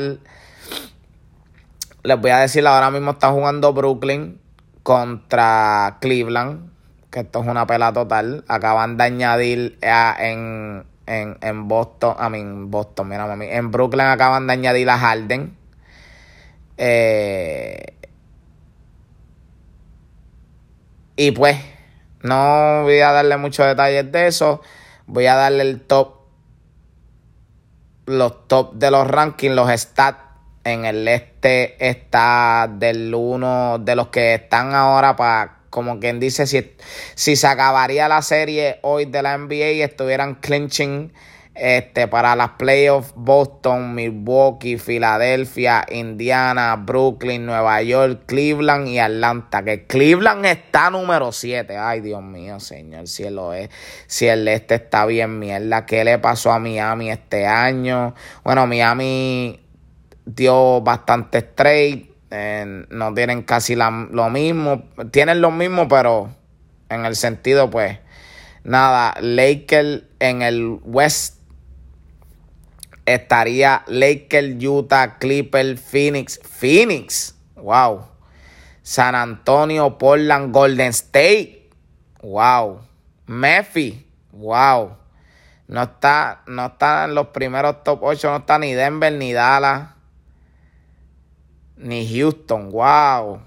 Les 2.02 2.20
voy 2.20 2.30
a 2.30 2.38
decir, 2.38 2.66
ahora 2.66 2.90
mismo 2.90 3.12
está 3.12 3.30
jugando 3.30 3.72
Brooklyn 3.72 4.40
contra 4.82 5.98
Cleveland 6.00 6.68
que 7.10 7.20
esto 7.20 7.40
es 7.42 7.48
una 7.48 7.66
pela 7.66 7.92
total. 7.92 8.44
Acaban 8.48 8.96
de 8.96 9.04
añadir 9.04 9.78
en, 9.82 10.84
en, 11.08 11.38
en 11.40 11.68
Boston, 11.68 12.14
a 12.18 12.28
mí, 12.28 12.42
Boston, 12.44 13.08
mira, 13.08 13.26
mami, 13.26 13.46
en 13.46 13.70
Brooklyn 13.70 14.06
acaban 14.06 14.46
de 14.46 14.52
añadir 14.52 14.90
a 14.90 14.98
Harden. 14.98 15.56
Eh, 16.76 17.94
y 21.16 21.30
pues, 21.30 21.56
no 22.22 22.82
voy 22.82 23.00
a 23.00 23.12
darle 23.12 23.38
muchos 23.38 23.66
detalles 23.66 24.12
de 24.12 24.26
eso. 24.26 24.60
Voy 25.06 25.26
a 25.26 25.34
darle 25.34 25.62
el 25.62 25.80
top, 25.80 26.14
los 28.04 28.46
top 28.46 28.74
de 28.74 28.90
los 28.90 29.06
rankings, 29.06 29.54
los 29.54 29.70
stats. 29.70 30.26
En 30.64 30.84
el 30.84 31.08
este 31.08 31.88
está 31.88 32.68
del 32.70 33.14
uno 33.14 33.78
de 33.78 33.96
los 33.96 34.08
que 34.08 34.34
están 34.34 34.74
ahora 34.74 35.16
para 35.16 35.57
como 35.70 36.00
quien 36.00 36.20
dice, 36.20 36.46
si, 36.46 36.72
si 37.14 37.36
se 37.36 37.46
acabaría 37.46 38.08
la 38.08 38.22
serie 38.22 38.78
hoy 38.82 39.04
de 39.04 39.22
la 39.22 39.36
NBA 39.36 39.72
y 39.72 39.82
estuvieran 39.82 40.36
clinching 40.36 41.12
este, 41.58 42.06
para 42.06 42.36
las 42.36 42.50
playoffs 42.50 43.12
Boston, 43.16 43.94
Milwaukee, 43.94 44.78
Filadelfia, 44.78 45.84
Indiana, 45.90 46.76
Brooklyn, 46.76 47.44
Nueva 47.46 47.82
York, 47.82 48.22
Cleveland 48.26 48.86
y 48.86 48.98
Atlanta. 49.00 49.64
Que 49.64 49.84
Cleveland 49.86 50.46
está 50.46 50.90
número 50.90 51.32
7. 51.32 51.76
Ay, 51.76 52.00
Dios 52.00 52.22
mío, 52.22 52.60
señor, 52.60 53.08
si 53.08 53.28
lo 53.28 53.52
es. 53.54 53.70
Si 54.06 54.26
el 54.26 54.46
este 54.46 54.76
está 54.76 55.04
bien, 55.04 55.38
mierda. 55.38 55.84
¿Qué 55.84 56.04
le 56.04 56.18
pasó 56.18 56.52
a 56.52 56.60
Miami 56.60 57.10
este 57.10 57.46
año? 57.46 58.14
Bueno, 58.44 58.66
Miami 58.68 59.60
dio 60.24 60.80
bastante 60.80 61.38
straight 61.38 62.07
no 62.30 63.14
tienen 63.14 63.42
casi 63.42 63.74
lo 63.74 64.30
mismo. 64.30 64.84
Tienen 65.10 65.40
lo 65.40 65.50
mismo, 65.50 65.88
pero 65.88 66.30
en 66.88 67.04
el 67.04 67.16
sentido, 67.16 67.70
pues, 67.70 67.98
nada, 68.64 69.14
Lakers 69.20 70.02
en 70.18 70.42
el 70.42 70.78
West 70.84 71.38
estaría 73.06 73.82
Lakers, 73.86 74.62
Utah, 74.62 75.18
Clipper, 75.18 75.78
Phoenix, 75.78 76.40
Phoenix, 76.42 77.34
wow. 77.56 78.06
San 78.82 79.14
Antonio, 79.14 79.98
Portland, 79.98 80.52
Golden 80.52 80.90
State, 80.90 81.70
wow. 82.22 82.80
Memphis, 83.26 83.96
wow. 84.32 84.96
No 85.66 85.82
está, 85.82 86.42
no 86.46 86.66
está 86.66 87.04
en 87.04 87.14
los 87.14 87.28
primeros 87.28 87.84
top 87.84 88.02
8, 88.02 88.30
no 88.30 88.36
está 88.38 88.58
ni 88.58 88.72
Denver 88.72 89.12
ni 89.12 89.32
Dallas 89.32 89.97
ni 91.78 92.06
Houston. 92.06 92.70
Wow. 92.70 93.40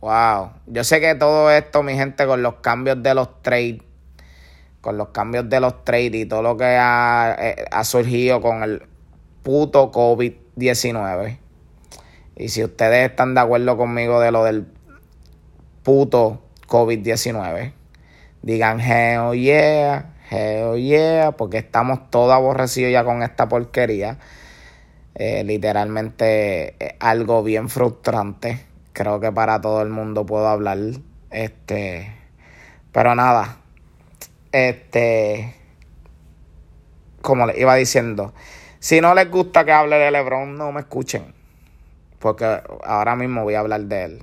Wow. 0.00 0.50
Yo 0.66 0.84
sé 0.84 1.00
que 1.00 1.14
todo 1.14 1.50
esto, 1.50 1.82
mi 1.82 1.94
gente, 1.94 2.26
con 2.26 2.42
los 2.42 2.56
cambios 2.56 3.02
de 3.02 3.14
los 3.14 3.42
trades, 3.42 3.78
con 4.80 4.98
los 4.98 5.08
cambios 5.08 5.48
de 5.48 5.60
los 5.60 5.84
trades 5.84 6.14
y 6.14 6.26
todo 6.26 6.42
lo 6.42 6.56
que 6.56 6.76
ha, 6.78 7.36
eh, 7.38 7.64
surgido 7.84 8.40
con 8.40 8.62
el 8.62 8.82
puto 9.42 9.90
COVID-19. 9.92 11.38
Y 12.36 12.48
si 12.48 12.64
ustedes 12.64 13.10
están 13.10 13.34
de 13.34 13.40
acuerdo 13.40 13.76
conmigo 13.76 14.20
de 14.20 14.30
lo 14.30 14.44
del 14.44 14.66
puto 15.82 16.42
COVID-19, 16.66 17.72
digan 18.42 18.80
hell 18.80 19.38
yeah, 19.40 20.14
hell 20.30 20.76
yeah, 20.76 21.32
porque 21.32 21.58
estamos 21.58 22.10
todos 22.10 22.32
aborrecidos 22.32 22.92
ya 22.92 23.04
con 23.04 23.22
esta 23.22 23.48
porquería. 23.48 24.18
Eh, 25.14 25.44
literalmente 25.44 26.74
eh, 26.84 26.96
algo 27.00 27.42
bien 27.42 27.68
frustrante. 27.68 28.66
Creo 28.92 29.20
que 29.20 29.30
para 29.30 29.60
todo 29.60 29.82
el 29.82 29.90
mundo 29.90 30.26
puedo 30.26 30.48
hablar. 30.48 30.78
Este. 31.30 32.12
Pero 32.92 33.14
nada. 33.14 33.58
Este. 34.52 35.54
Como 37.22 37.46
les 37.46 37.58
iba 37.58 37.74
diciendo. 37.76 38.34
Si 38.80 39.00
no 39.00 39.14
les 39.14 39.30
gusta 39.30 39.64
que 39.64 39.72
hable 39.72 39.96
de 39.96 40.10
LeBron, 40.10 40.56
no 40.56 40.72
me 40.72 40.80
escuchen. 40.80 41.32
Porque 42.18 42.60
ahora 42.84 43.16
mismo 43.16 43.44
voy 43.44 43.54
a 43.54 43.60
hablar 43.60 43.82
de 43.82 44.04
él. 44.04 44.22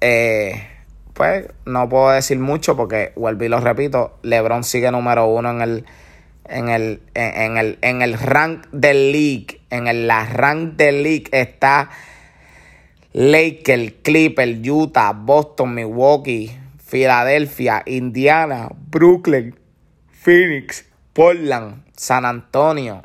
Eh, 0.00 0.66
pues 1.14 1.48
no 1.64 1.88
puedo 1.88 2.10
decir 2.10 2.38
mucho 2.38 2.76
porque, 2.76 3.12
vuelvo 3.16 3.44
y 3.44 3.48
lo 3.48 3.60
repito, 3.60 4.18
LeBron 4.22 4.62
sigue 4.64 4.90
número 4.90 5.26
uno 5.26 5.50
en 5.50 5.62
el 5.62 5.86
en 6.48 6.68
el, 6.68 7.02
en, 7.14 7.56
el, 7.56 7.78
en 7.82 8.02
el 8.02 8.18
rank 8.18 8.66
del 8.72 9.12
league, 9.12 9.60
en 9.70 9.88
el, 9.88 10.06
la 10.06 10.26
rank 10.26 10.74
del 10.74 11.02
league 11.02 11.28
está 11.32 11.90
Lakers, 13.12 13.94
Clippers, 14.02 14.58
Utah, 14.68 15.12
Boston, 15.12 15.74
Milwaukee, 15.74 16.56
Filadelfia, 16.78 17.82
Indiana, 17.86 18.68
Brooklyn, 18.90 19.58
Phoenix, 20.10 20.84
Portland, 21.12 21.82
San 21.96 22.24
Antonio, 22.24 23.02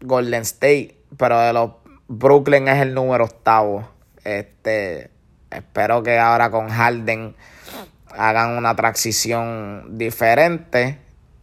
Golden 0.00 0.42
State, 0.42 0.96
pero 1.16 1.40
de 1.40 1.52
los 1.52 1.70
Brooklyn 2.08 2.68
es 2.68 2.82
el 2.82 2.94
número 2.94 3.24
octavo. 3.24 3.88
Este, 4.22 5.10
espero 5.50 6.02
que 6.02 6.18
ahora 6.18 6.50
con 6.50 6.68
Harden 6.68 7.34
hagan 8.10 8.56
una 8.56 8.76
transición 8.76 9.98
diferente. 9.98 10.98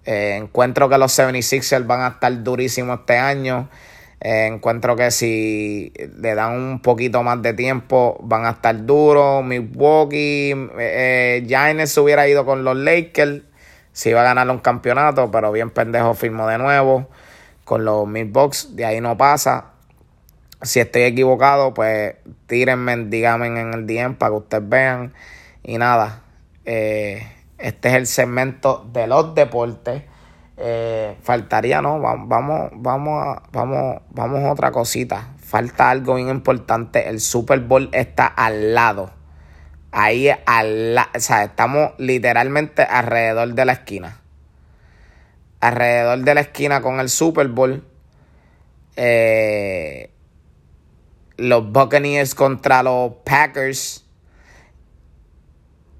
Eh, 0.06 0.36
encuentro 0.36 0.90
que 0.90 0.98
los 0.98 1.18
76ers 1.18 1.86
van 1.88 2.02
a 2.02 2.08
estar 2.10 2.44
durísimos 2.44 3.00
este 3.00 3.18
año. 3.18 3.70
Eh, 4.20 4.48
encuentro 4.48 4.96
que 4.96 5.12
si 5.12 5.92
le 6.18 6.34
dan 6.34 6.54
un 6.54 6.82
poquito 6.82 7.24
más 7.24 7.42
de 7.42 7.54
tiempo 7.54 8.18
van 8.22 8.46
a 8.46 8.52
estar 8.52 8.86
duros. 8.86 9.44
Milwaukee, 9.44 10.54
eh, 10.80 11.44
Giants 11.46 11.92
se 11.92 12.00
hubiera 12.00 12.28
ido 12.28 12.46
con 12.46 12.64
los 12.64 12.78
Lakers. 12.78 13.42
Si 13.92 14.10
iba 14.10 14.22
a 14.22 14.24
ganar 14.24 14.50
un 14.50 14.60
campeonato, 14.60 15.30
pero 15.30 15.52
bien 15.52 15.70
pendejo 15.70 16.14
firmó 16.14 16.48
de 16.48 16.58
nuevo 16.58 17.10
con 17.66 17.86
los 17.86 18.08
Milwaukee. 18.08 18.68
De 18.72 18.86
ahí 18.86 19.02
no 19.02 19.18
pasa. 19.18 19.72
Si 20.62 20.80
estoy 20.80 21.04
equivocado, 21.04 21.74
pues 21.74 22.16
tírenme, 22.48 22.96
díganme 23.06 23.48
en 23.48 23.74
el 23.74 23.86
DM 23.86 24.16
para 24.16 24.32
que 24.32 24.38
ustedes 24.38 24.70
vean. 24.70 25.14
Y 25.64 25.78
nada, 25.78 26.22
eh, 26.66 27.28
este 27.64 27.88
es 27.88 27.96
el 27.96 28.08
segmento 28.08 28.86
de 28.92 29.08
los 29.08 29.34
deportes. 29.36 30.04
Eh, 30.58 31.16
faltaría, 31.24 31.82
¿no? 31.82 31.98
Vamos, 31.98 32.72
vamos, 32.76 33.26
a, 33.26 33.42
vamos, 33.54 34.02
vamos 34.10 34.52
otra 34.52 34.74
cosita. 34.74 35.30
Falta 35.38 35.90
algo 35.90 36.16
bien 36.16 36.28
importante. 36.28 37.08
El 37.08 37.22
Super 37.22 37.62
Bowl 37.62 37.90
está 37.94 38.28
al 38.28 38.76
lado. 38.76 39.12
Ahí 39.94 40.30
al 40.46 40.96
lado. 40.96 41.10
O 41.16 41.20
sea, 41.22 41.46
estamos 41.46 41.92
literalmente 41.98 42.84
alrededor 42.84 43.54
de 43.54 43.64
la 43.64 43.72
esquina. 43.72 44.20
Alrededor 45.62 46.20
de 46.20 46.36
la 46.36 46.42
esquina 46.42 46.82
con 46.82 47.00
el 47.00 47.08
Super 47.08 47.48
Bowl. 47.48 47.82
Eh, 48.98 50.12
los 51.38 51.72
Buccaneers 51.72 52.36
contra 52.36 52.84
los 52.84 53.14
Packers. 53.24 54.03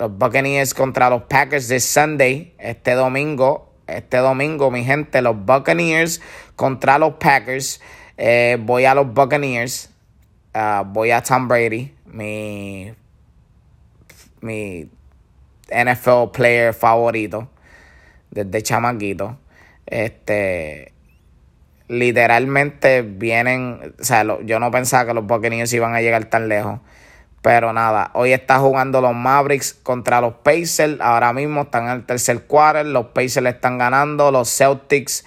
Los 0.04 0.18
Buccaneers 0.18 0.74
contra 0.74 1.10
los 1.10 1.22
Packers 1.24 1.70
de 1.70 1.80
Sunday, 1.80 2.54
este 2.58 2.92
domingo. 2.92 3.72
Este 3.88 4.18
domingo, 4.18 4.70
mi 4.70 4.84
gente, 4.84 5.22
los 5.22 5.46
Buccaneers 5.46 6.20
contra 6.58 6.98
los 6.98 7.14
Packers. 7.14 7.80
Eh, 8.18 8.58
voy 8.60 8.84
a 8.84 8.96
los 8.96 9.14
Buccaneers. 9.14 9.92
Ah, 10.54 10.84
voy 10.86 11.12
a 11.12 11.24
Tom 11.24 11.48
Brady, 11.48 11.96
mi, 12.06 12.94
mi 14.42 14.90
NFL 15.70 16.32
player 16.34 16.74
favorito 16.74 17.48
desde 18.30 18.62
chamaquito. 18.62 19.38
Este, 19.86 20.92
literalmente 21.88 23.04
vienen, 23.04 23.96
o 23.98 24.04
sea, 24.04 24.26
yo 24.44 24.60
no 24.60 24.70
pensaba 24.70 25.06
que 25.06 25.14
los 25.14 25.26
Buccaneers 25.26 25.72
iban 25.72 25.96
a 25.96 26.02
llegar 26.02 26.26
tan 26.26 26.50
lejos. 26.50 26.82
Pero 27.44 27.74
nada, 27.74 28.10
hoy 28.14 28.32
está 28.32 28.58
jugando 28.60 29.02
los 29.02 29.14
Mavericks 29.14 29.74
contra 29.84 30.22
los 30.22 30.36
Pacers. 30.36 31.02
Ahora 31.02 31.34
mismo 31.34 31.64
están 31.64 31.88
en 31.88 31.92
el 31.92 32.06
tercer 32.06 32.44
quarter. 32.46 32.86
Los 32.86 33.08
Pacers 33.08 33.46
están 33.48 33.78
ganando. 33.78 34.32
Los 34.32 34.50
Celtics 34.50 35.26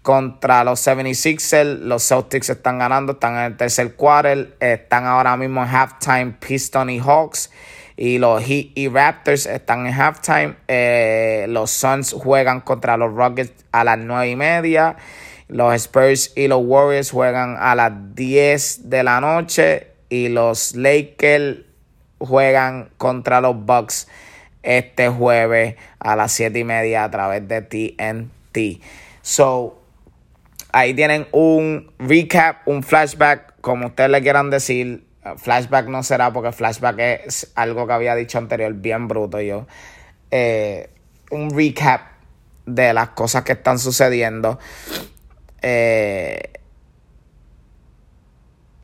contra 0.00 0.64
los 0.64 0.80
76ers. 0.86 1.80
Los 1.80 2.08
Celtics 2.08 2.48
están 2.48 2.78
ganando, 2.78 3.12
están 3.12 3.34
en 3.34 3.40
el 3.40 3.56
tercer 3.58 3.94
quarter. 3.94 4.56
Están 4.58 5.04
ahora 5.04 5.36
mismo 5.36 5.62
en 5.62 5.68
halftime 5.68 6.34
Pistons 6.40 6.92
y 6.92 6.98
Hawks. 6.98 7.50
Y 7.94 8.16
los 8.16 8.42
Heat 8.42 8.68
y 8.74 8.88
Raptors 8.88 9.44
están 9.44 9.86
en 9.86 9.92
halftime. 9.92 10.56
Eh, 10.66 11.44
los 11.50 11.70
Suns 11.70 12.14
juegan 12.14 12.62
contra 12.62 12.96
los 12.96 13.12
Rockets 13.14 13.66
a 13.70 13.84
las 13.84 13.98
9 13.98 14.30
y 14.30 14.36
media. 14.36 14.96
Los 15.48 15.74
Spurs 15.74 16.32
y 16.36 16.48
los 16.48 16.62
Warriors 16.64 17.10
juegan 17.10 17.58
a 17.60 17.74
las 17.74 17.92
10 18.14 18.88
de 18.88 19.02
la 19.02 19.20
noche. 19.20 19.89
Y 20.10 20.28
los 20.28 20.74
Lakers 20.74 21.60
juegan 22.18 22.90
contra 22.98 23.40
los 23.40 23.64
Bucks 23.64 24.06
este 24.62 25.08
jueves 25.08 25.76
a 25.98 26.16
las 26.16 26.32
7 26.32 26.58
y 26.58 26.64
media 26.64 27.04
a 27.04 27.10
través 27.10 27.46
de 27.48 27.62
TNT. 27.62 28.82
So, 29.22 29.80
ahí 30.72 30.94
tienen 30.94 31.26
un 31.32 31.92
recap, 31.98 32.66
un 32.66 32.82
flashback, 32.82 33.60
como 33.60 33.86
ustedes 33.86 34.10
le 34.10 34.20
quieran 34.22 34.50
decir. 34.50 35.06
Flashback 35.36 35.86
no 35.88 36.02
será 36.02 36.32
porque 36.32 36.50
flashback 36.50 36.98
es 36.98 37.52
algo 37.54 37.86
que 37.86 37.92
había 37.92 38.14
dicho 38.14 38.38
anterior, 38.38 38.72
bien 38.72 39.06
bruto 39.06 39.40
yo. 39.40 39.66
Eh, 40.30 40.88
un 41.30 41.50
recap 41.50 42.02
de 42.66 42.92
las 42.94 43.10
cosas 43.10 43.44
que 43.44 43.52
están 43.52 43.78
sucediendo 43.78 44.58
eh, 45.62 46.52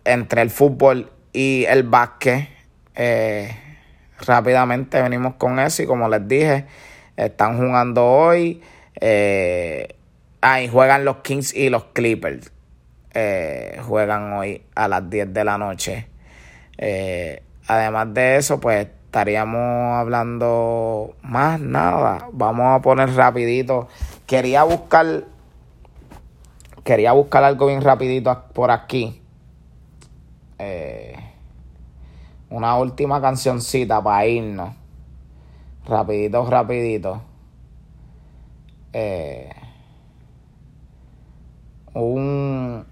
entre 0.04 0.42
el 0.42 0.50
fútbol 0.50 1.10
y 1.36 1.66
el 1.66 1.82
básquet. 1.82 2.48
Eh, 2.94 3.54
rápidamente 4.26 5.02
venimos 5.02 5.34
con 5.34 5.58
eso 5.58 5.82
y 5.82 5.86
como 5.86 6.08
les 6.08 6.26
dije, 6.26 6.64
están 7.14 7.58
jugando 7.58 8.06
hoy. 8.06 8.62
Eh, 8.98 9.96
ahí 10.40 10.66
juegan 10.66 11.04
los 11.04 11.18
Kings 11.18 11.54
y 11.54 11.68
los 11.68 11.84
Clippers. 11.92 12.50
Eh, 13.12 13.78
juegan 13.86 14.32
hoy 14.32 14.62
a 14.74 14.88
las 14.88 15.10
10 15.10 15.34
de 15.34 15.44
la 15.44 15.58
noche. 15.58 16.08
Además 17.68 18.14
de 18.14 18.36
eso, 18.36 18.58
pues 18.58 18.86
estaríamos 19.04 19.94
hablando 19.94 21.16
más 21.20 21.60
nada. 21.60 22.28
Vamos 22.32 22.78
a 22.78 22.80
poner 22.80 23.14
rapidito. 23.14 23.88
Quería 24.26 24.62
buscar. 24.62 25.24
Quería 26.82 27.12
buscar 27.12 27.44
algo 27.44 27.66
bien 27.66 27.82
rapidito 27.82 28.44
por 28.54 28.70
aquí. 28.70 29.20
Eh, 30.58 31.25
una 32.50 32.76
última 32.76 33.20
cancioncita 33.20 34.02
para 34.02 34.26
irnos. 34.26 34.74
Rapidito, 35.86 36.44
rapidito. 36.46 37.22
Eh, 38.92 39.50
un... 41.94 42.86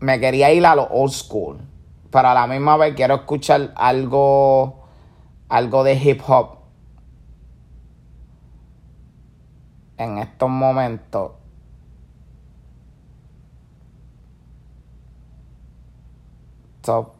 Me 0.00 0.18
quería 0.18 0.52
ir 0.52 0.64
a 0.64 0.74
lo 0.74 0.84
old 0.84 1.12
school. 1.12 1.58
Pero 2.10 2.28
a 2.28 2.34
la 2.34 2.46
misma 2.46 2.76
vez 2.76 2.94
quiero 2.94 3.14
escuchar 3.16 3.72
algo... 3.76 4.80
Algo 5.48 5.82
de 5.82 5.94
hip 5.94 6.20
hop. 6.26 6.58
En 9.98 10.18
estos 10.18 10.48
momentos. 10.48 11.32
Top. 16.82 17.12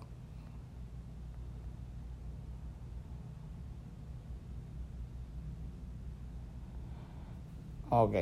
Ok. 7.91 8.15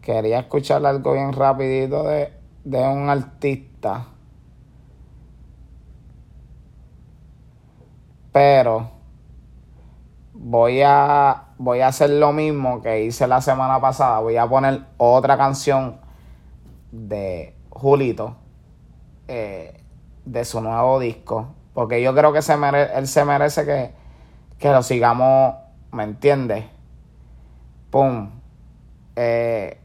Quería 0.00 0.40
escuchar 0.40 0.84
algo 0.86 1.12
bien 1.12 1.32
rapidito 1.32 2.04
de, 2.04 2.32
de 2.64 2.78
un 2.88 3.08
artista. 3.10 4.06
Pero 8.32 8.90
voy 10.32 10.82
a 10.82 11.44
voy 11.58 11.80
a 11.80 11.88
hacer 11.88 12.10
lo 12.10 12.32
mismo 12.32 12.82
que 12.82 13.04
hice 13.04 13.26
la 13.26 13.40
semana 13.40 13.80
pasada. 13.80 14.20
Voy 14.20 14.36
a 14.36 14.46
poner 14.48 14.84
otra 14.98 15.36
canción 15.36 16.00
de 16.92 17.54
Julito 17.70 18.36
eh, 19.28 19.80
de 20.24 20.44
su 20.44 20.60
nuevo 20.60 20.98
disco. 20.98 21.54
Porque 21.74 22.02
yo 22.02 22.14
creo 22.14 22.32
que 22.32 22.42
se 22.42 22.54
él 22.94 23.06
se 23.06 23.24
merece 23.24 23.64
que, 23.64 23.92
que 24.58 24.70
lo 24.70 24.82
sigamos, 24.82 25.54
¿me 25.92 26.04
entiendes? 26.04 26.64
Pum. 27.90 28.30
Eh, 29.16 29.78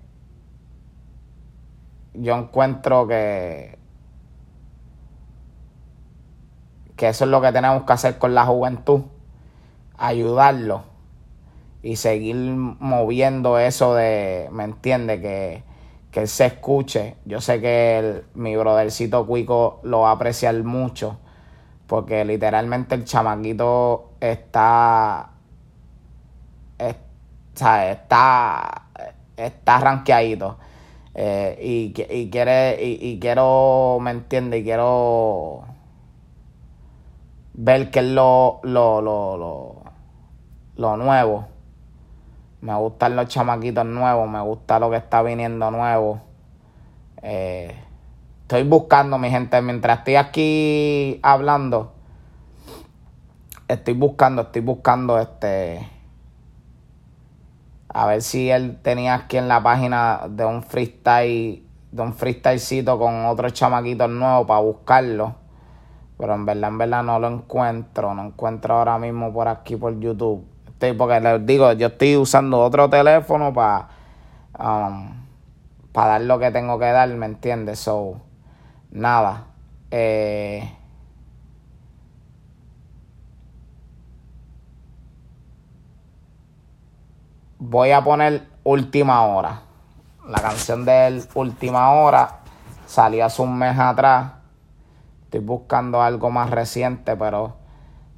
yo 2.13 2.35
encuentro 2.37 3.07
que 3.07 3.81
que 7.01 7.09
eso 7.09 7.25
es 7.25 7.31
lo 7.31 7.41
que 7.41 7.51
tenemos 7.51 7.81
que 7.81 7.93
hacer 7.93 8.19
con 8.19 8.35
la 8.35 8.45
juventud, 8.45 9.01
ayudarlo 9.97 10.83
y 11.81 11.95
seguir 11.95 12.35
moviendo 12.35 13.57
eso 13.57 13.95
de, 13.95 14.47
¿me 14.51 14.65
entiende? 14.65 15.19
Que, 15.19 15.63
que 16.11 16.21
él 16.21 16.27
se 16.27 16.45
escuche. 16.45 17.15
Yo 17.25 17.41
sé 17.41 17.61
que 17.61 18.23
mi 18.35 18.55
brothercito 18.55 19.25
Cuico 19.25 19.79
lo 19.83 20.01
va 20.01 20.09
a 20.09 20.13
apreciar 20.13 20.61
mucho. 20.63 21.17
Porque 21.87 22.23
literalmente 22.25 22.95
el 22.95 23.05
chamaquito 23.05 24.11
está. 24.19 25.31
está. 26.77 27.91
está. 27.91 28.87
está 29.37 29.79
ranqueadito. 29.79 30.57
Eh, 31.15 31.57
y, 31.61 31.93
y, 32.09 32.29
quiere. 32.29 32.77
Y, 32.81 33.19
quiero. 33.19 33.97
¿Me 34.01 34.11
entiende? 34.11 34.59
Y 34.59 34.63
quiero. 34.63 35.63
ver 37.53 37.89
que 37.91 37.99
es 37.99 38.05
lo. 38.05 38.59
lo. 38.63 39.01
lo. 39.01 39.37
lo, 39.37 39.81
lo 40.75 40.97
nuevo 40.97 41.50
me 42.61 42.75
gustan 42.75 43.15
los 43.15 43.27
chamaquitos 43.27 43.85
nuevos, 43.85 44.29
me 44.29 44.39
gusta 44.41 44.79
lo 44.79 44.91
que 44.91 44.97
está 44.97 45.23
viniendo 45.23 45.71
nuevo. 45.71 46.21
Eh, 47.23 47.75
estoy 48.43 48.63
buscando, 48.63 49.17
mi 49.17 49.31
gente, 49.31 49.59
mientras 49.61 49.99
estoy 49.99 50.15
aquí 50.15 51.19
hablando, 51.23 51.93
estoy 53.67 53.95
buscando, 53.95 54.43
estoy 54.43 54.61
buscando 54.61 55.19
este. 55.19 55.89
A 57.89 58.05
ver 58.05 58.21
si 58.21 58.49
él 58.49 58.79
tenía 58.81 59.15
aquí 59.15 59.37
en 59.37 59.47
la 59.47 59.61
página 59.61 60.21
de 60.29 60.45
un 60.45 60.63
freestyle, 60.63 61.65
de 61.91 62.01
un 62.01 62.13
freestylecito 62.13 62.97
con 62.97 63.25
otros 63.25 63.53
chamaquitos 63.53 64.09
nuevos 64.09 64.47
para 64.47 64.61
buscarlo. 64.61 65.35
Pero 66.17 66.35
en 66.35 66.45
verdad, 66.45 66.69
en 66.69 66.77
verdad 66.77 67.03
no 67.03 67.19
lo 67.19 67.27
encuentro. 67.27 68.13
No 68.13 68.27
encuentro 68.27 68.77
ahora 68.77 68.99
mismo 68.99 69.33
por 69.33 69.47
aquí 69.47 69.75
por 69.75 69.99
YouTube 69.99 70.50
porque 70.97 71.19
les 71.19 71.45
digo, 71.45 71.71
yo 71.73 71.87
estoy 71.87 72.17
usando 72.17 72.59
otro 72.59 72.89
teléfono 72.89 73.53
para 73.53 73.89
um, 74.59 75.21
para 75.91 76.13
dar 76.13 76.21
lo 76.21 76.39
que 76.39 76.51
tengo 76.51 76.79
que 76.79 76.85
dar, 76.85 77.09
¿me 77.09 77.25
entiendes? 77.25 77.79
So, 77.79 78.21
nada. 78.91 79.45
Eh, 79.91 80.71
voy 87.59 87.91
a 87.91 88.01
poner 88.03 88.47
Última 88.63 89.25
Hora. 89.25 89.61
La 90.27 90.39
canción 90.39 90.85
de 90.85 91.23
Última 91.33 91.91
Hora 91.91 92.39
salió 92.85 93.25
hace 93.25 93.41
un 93.41 93.57
mes 93.57 93.77
atrás. 93.77 94.33
Estoy 95.23 95.41
buscando 95.41 96.01
algo 96.01 96.29
más 96.29 96.49
reciente, 96.49 97.15
pero 97.17 97.57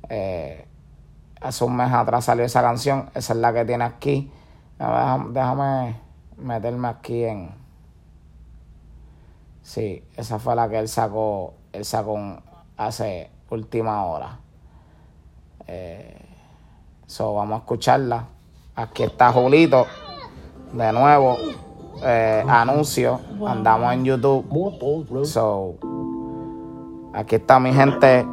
eh, 0.10 0.68
Hace 1.44 1.66
un 1.66 1.76
mes 1.76 1.92
atrás 1.92 2.26
salió 2.26 2.46
esa 2.46 2.62
canción. 2.62 3.10
Esa 3.14 3.34
es 3.34 3.40
la 3.40 3.54
que 3.54 3.66
tiene 3.66 3.84
aquí. 3.84 4.32
Déjame 4.80 5.98
meterme 6.38 6.88
aquí 6.88 7.26
en. 7.26 7.52
Sí, 9.62 10.04
esa 10.16 10.40
fue 10.40 10.56
la 10.56 10.70
que 10.70 10.80
él 10.80 10.88
sacó. 10.88 11.54
Él 11.74 11.84
sacó 11.84 12.18
hace 12.78 13.30
última 13.50 14.06
hora. 14.06 14.40
Eh, 15.68 16.26
so, 17.06 17.34
vamos 17.36 17.56
a 17.56 17.60
escucharla. 17.60 18.26
Aquí 18.76 19.04
está 19.04 19.32
Julito. 19.32 19.86
De 20.72 20.92
nuevo. 20.92 21.38
Eh, 22.04 22.44
anuncio. 22.48 23.20
Andamos 23.46 23.94
en 23.94 24.06
YouTube. 24.06 25.26
So, 25.26 25.76
aquí 27.14 27.36
está 27.36 27.60
mi 27.60 27.74
gente. 27.74 28.26